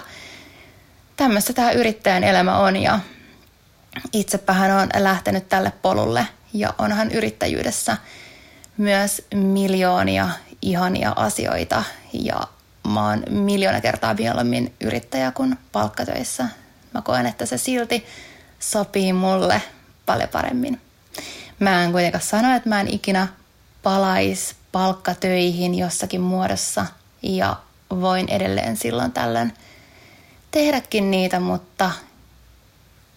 tämmöistä 1.15 1.53
tämä 1.53 1.71
yrittäjän 1.71 2.23
elämä 2.23 2.57
on 2.57 2.75
ja 2.75 2.99
itsepähän 4.13 4.71
on 4.71 4.89
lähtenyt 4.97 5.49
tälle 5.49 5.71
polulle 5.81 6.27
ja 6.53 6.73
onhan 6.77 7.11
yrittäjyydessä 7.11 7.97
myös 8.77 9.27
miljoonia 9.33 10.29
ihania 10.61 11.13
asioita 11.15 11.83
ja 12.13 12.41
mä 12.87 13.09
oon 13.09 13.23
miljoona 13.29 13.81
kertaa 13.81 14.13
mieluummin 14.13 14.73
yrittäjä 14.81 15.31
kuin 15.31 15.57
palkkatöissä. 15.71 16.45
Mä 16.93 17.01
koen, 17.01 17.25
että 17.25 17.45
se 17.45 17.57
silti 17.57 18.05
sopii 18.59 19.13
mulle 19.13 19.61
paljon 20.05 20.29
paremmin. 20.29 20.81
Mä 21.59 21.83
en 21.83 21.91
kuitenkaan 21.91 22.23
sano, 22.23 22.55
että 22.55 22.69
mä 22.69 22.81
en 22.81 22.87
ikinä 22.87 23.27
palais 23.83 24.55
palkkatöihin 24.71 25.75
jossakin 25.75 26.21
muodossa 26.21 26.85
ja 27.21 27.55
voin 27.89 28.29
edelleen 28.29 28.77
silloin 28.77 29.11
tällöin 29.11 29.53
tehdäkin 30.51 31.11
niitä, 31.11 31.39
mutta 31.39 31.91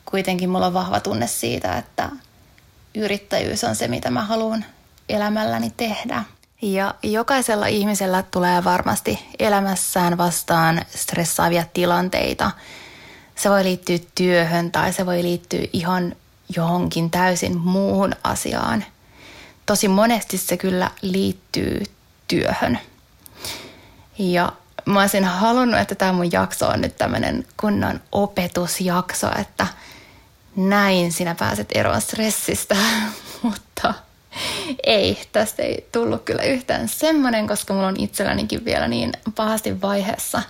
kuitenkin 0.04 0.50
mulla 0.50 0.66
on 0.66 0.74
vahva 0.74 1.00
tunne 1.00 1.26
siitä, 1.26 1.78
että 1.78 2.10
yrittäjyys 2.94 3.64
on 3.64 3.76
se, 3.76 3.88
mitä 3.88 4.10
mä 4.10 4.22
haluan 4.22 4.64
elämälläni 5.08 5.72
tehdä. 5.76 6.24
Ja 6.62 6.94
jokaisella 7.02 7.66
ihmisellä 7.66 8.24
tulee 8.30 8.64
varmasti 8.64 9.28
elämässään 9.38 10.18
vastaan 10.18 10.82
stressaavia 10.94 11.64
tilanteita. 11.74 12.50
Se 13.36 13.50
voi 13.50 13.64
liittyä 13.64 13.98
työhön 14.14 14.72
tai 14.72 14.92
se 14.92 15.06
voi 15.06 15.22
liittyä 15.22 15.60
ihan 15.72 16.16
johonkin 16.56 17.10
täysin 17.10 17.58
muuhun 17.58 18.12
asiaan. 18.24 18.84
Tosi 19.66 19.88
monesti 19.88 20.38
se 20.38 20.56
kyllä 20.56 20.90
liittyy 21.02 21.82
työhön. 22.28 22.78
Ja 24.18 24.52
mä 24.86 25.00
olisin 25.00 25.24
halunnut, 25.24 25.80
että 25.80 25.94
tämä 25.94 26.12
mun 26.12 26.32
jakso 26.32 26.68
on 26.68 26.80
nyt 26.80 26.96
tämmöinen 26.96 27.46
kunnon 27.60 28.00
opetusjakso, 28.12 29.30
että 29.40 29.66
näin 30.56 31.12
sinä 31.12 31.34
pääset 31.34 31.68
eroon 31.74 32.00
stressistä, 32.00 32.76
mutta 33.42 33.94
ei, 34.84 35.22
tästä 35.32 35.62
ei 35.62 35.88
tullut 35.92 36.24
kyllä 36.24 36.42
yhtään 36.42 36.88
semmoinen, 36.88 37.46
koska 37.46 37.74
mulla 37.74 37.86
on 37.86 38.00
itsellänikin 38.00 38.64
vielä 38.64 38.88
niin 38.88 39.12
pahasti 39.34 39.80
vaiheessa 39.82 40.42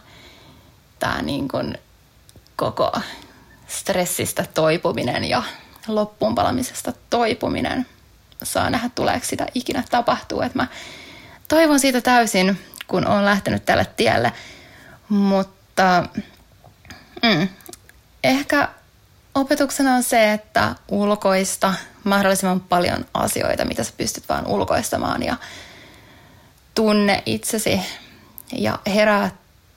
tämä 0.98 1.22
niin 1.22 1.48
kuin 1.48 1.78
koko 2.56 2.92
stressistä 3.66 4.46
toipuminen 4.54 5.24
ja 5.24 5.42
loppuun 5.88 6.34
palamisesta 6.34 6.92
toipuminen. 7.10 7.86
Saa 8.42 8.70
nähdä, 8.70 8.90
tuleeko 8.94 9.26
sitä 9.26 9.46
ikinä 9.54 9.84
tapahtuu. 9.90 10.40
Että 10.40 10.58
mä 10.58 10.66
toivon 11.48 11.80
siitä 11.80 12.00
täysin, 12.00 12.58
kun 12.86 13.06
olen 13.06 13.24
lähtenyt 13.24 13.64
tälle 13.64 13.86
tielle. 13.96 14.32
Mutta 15.08 16.04
mm, 17.22 17.48
ehkä 18.24 18.68
opetuksena 19.34 19.94
on 19.94 20.02
se, 20.02 20.32
että 20.32 20.74
ulkoista 20.88 21.74
mahdollisimman 22.04 22.60
paljon 22.60 23.06
asioita, 23.14 23.64
mitä 23.64 23.84
sä 23.84 23.92
pystyt 23.96 24.28
vaan 24.28 24.46
ulkoistamaan 24.46 25.22
ja 25.22 25.36
tunne 26.74 27.22
itsesi 27.26 27.80
ja 28.52 28.78
herää 28.86 29.30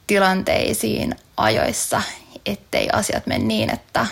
tilanteisiin 0.07 1.15
ajoissa, 1.37 2.01
ettei 2.45 2.89
asiat 2.93 3.27
mene 3.27 3.45
niin, 3.45 3.73
että 3.73 4.05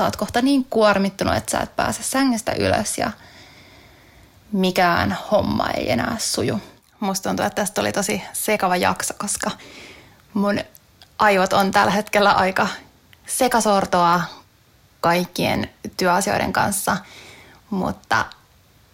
oot 0.00 0.16
kohta 0.16 0.42
niin 0.42 0.64
kuormittunut, 0.64 1.36
että 1.36 1.50
sä 1.50 1.60
et 1.60 1.76
pääse 1.76 2.02
sängystä 2.02 2.52
ylös 2.52 2.98
ja 2.98 3.10
mikään 4.52 5.18
homma 5.30 5.70
ei 5.70 5.90
enää 5.90 6.16
suju. 6.18 6.60
Musta 7.00 7.28
tuntuu, 7.28 7.46
että 7.46 7.62
tästä 7.62 7.80
oli 7.80 7.92
tosi 7.92 8.22
sekava 8.32 8.76
jakso, 8.76 9.14
koska 9.18 9.50
mun 10.34 10.60
aivot 11.18 11.52
on 11.52 11.70
tällä 11.70 11.90
hetkellä 11.90 12.32
aika 12.32 12.68
sekasortoa 13.26 14.20
kaikkien 15.00 15.70
työasioiden 15.96 16.52
kanssa, 16.52 16.96
mutta 17.70 18.24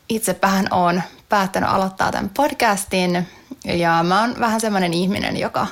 itsepähän 0.09 0.67
on 0.71 1.03
päättänyt 1.29 1.71
aloittaa 1.71 2.13
tämän 2.13 2.31
podcastin 2.37 3.29
ja 3.65 4.03
mä 4.03 4.21
oon 4.21 4.35
vähän 4.41 4.61
semmoinen 4.61 4.95
ihminen, 4.95 5.37
joka 5.37 5.67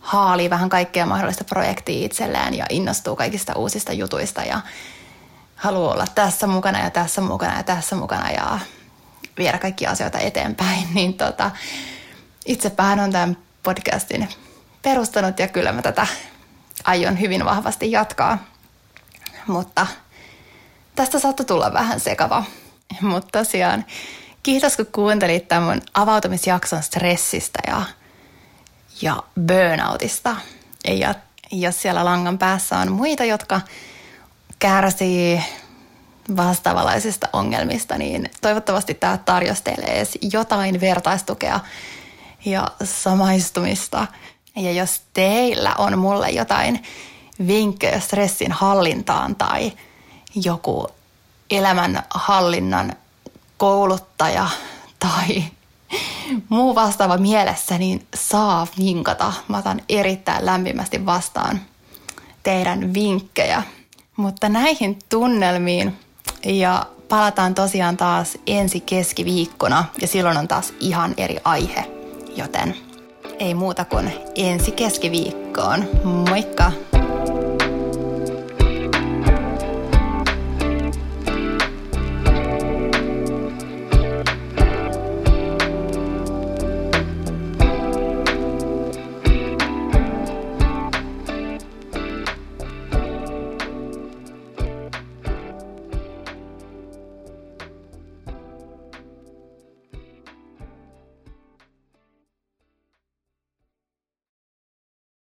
haalii 0.00 0.50
vähän 0.50 0.68
kaikkea 0.68 1.06
mahdollista 1.06 1.44
projektia 1.44 2.04
itselleen 2.04 2.54
ja 2.54 2.66
innostuu 2.70 3.16
kaikista 3.16 3.52
uusista 3.56 3.92
jutuista 3.92 4.42
ja 4.42 4.60
haluaa 5.56 5.92
olla 5.92 6.06
tässä 6.14 6.46
mukana 6.46 6.84
ja 6.84 6.90
tässä 6.90 7.20
mukana 7.20 7.56
ja 7.56 7.62
tässä 7.62 7.96
mukana 7.96 8.30
ja 8.30 8.58
viedä 9.38 9.58
kaikkia 9.58 9.90
asioita 9.90 10.18
eteenpäin, 10.18 10.88
niin 10.94 11.14
tota, 11.14 11.50
itsepähän 12.46 13.00
on 13.00 13.12
tämän 13.12 13.36
podcastin 13.62 14.28
perustanut 14.82 15.38
ja 15.38 15.48
kyllä 15.48 15.72
mä 15.72 15.82
tätä 15.82 16.06
aion 16.84 17.20
hyvin 17.20 17.44
vahvasti 17.44 17.90
jatkaa. 17.90 18.38
Mutta 19.46 19.86
tästä 20.94 21.18
saattoi 21.18 21.46
tulla 21.46 21.72
vähän 21.72 22.00
sekava. 22.00 22.44
Mutta 23.00 23.38
tosiaan, 23.38 23.84
kiitos 24.42 24.76
kun 24.76 24.86
kuuntelit 24.92 25.48
tämän 25.48 25.64
mun 25.64 25.82
avautumisjakson 25.94 26.82
stressistä 26.82 27.58
ja, 27.66 27.82
ja 29.02 29.22
burnoutista. 29.46 30.36
Ja 30.88 31.14
jos 31.52 31.82
siellä 31.82 32.04
langan 32.04 32.38
päässä 32.38 32.78
on 32.78 32.92
muita, 32.92 33.24
jotka 33.24 33.60
kärsii 34.58 35.42
vastaavanlaisista 36.36 37.28
ongelmista, 37.32 37.98
niin 37.98 38.30
toivottavasti 38.40 38.94
tämä 38.94 39.18
tarjosi 39.18 39.62
teille 39.62 39.86
edes 39.86 40.18
jotain 40.32 40.80
vertaistukea 40.80 41.60
ja 42.44 42.68
samaistumista. 42.84 44.06
Ja 44.56 44.72
jos 44.72 45.02
teillä 45.12 45.74
on 45.78 45.98
mulle 45.98 46.30
jotain 46.30 46.82
vinkkejä 47.46 48.00
stressin 48.00 48.52
hallintaan 48.52 49.36
tai 49.36 49.72
joku 50.34 50.88
elämänhallinnan 51.50 52.92
kouluttaja 53.56 54.48
tai 54.98 55.44
muu 56.48 56.74
vastaava 56.74 57.16
mielessä, 57.16 57.78
niin 57.78 58.06
saa 58.14 58.66
vinkata. 58.78 59.32
Mä 59.48 59.58
otan 59.58 59.80
erittäin 59.88 60.46
lämpimästi 60.46 61.06
vastaan 61.06 61.60
teidän 62.42 62.94
vinkkejä. 62.94 63.62
Mutta 64.16 64.48
näihin 64.48 64.98
tunnelmiin 65.08 65.98
ja 66.44 66.86
palataan 67.08 67.54
tosiaan 67.54 67.96
taas 67.96 68.38
ensi 68.46 68.80
keskiviikkona 68.80 69.84
ja 70.00 70.06
silloin 70.06 70.36
on 70.36 70.48
taas 70.48 70.74
ihan 70.80 71.14
eri 71.16 71.36
aihe. 71.44 71.84
Joten 72.36 72.76
ei 73.38 73.54
muuta 73.54 73.84
kuin 73.84 74.12
ensi 74.34 74.72
keskiviikkoon. 74.72 75.84
Moikka! 76.04 76.72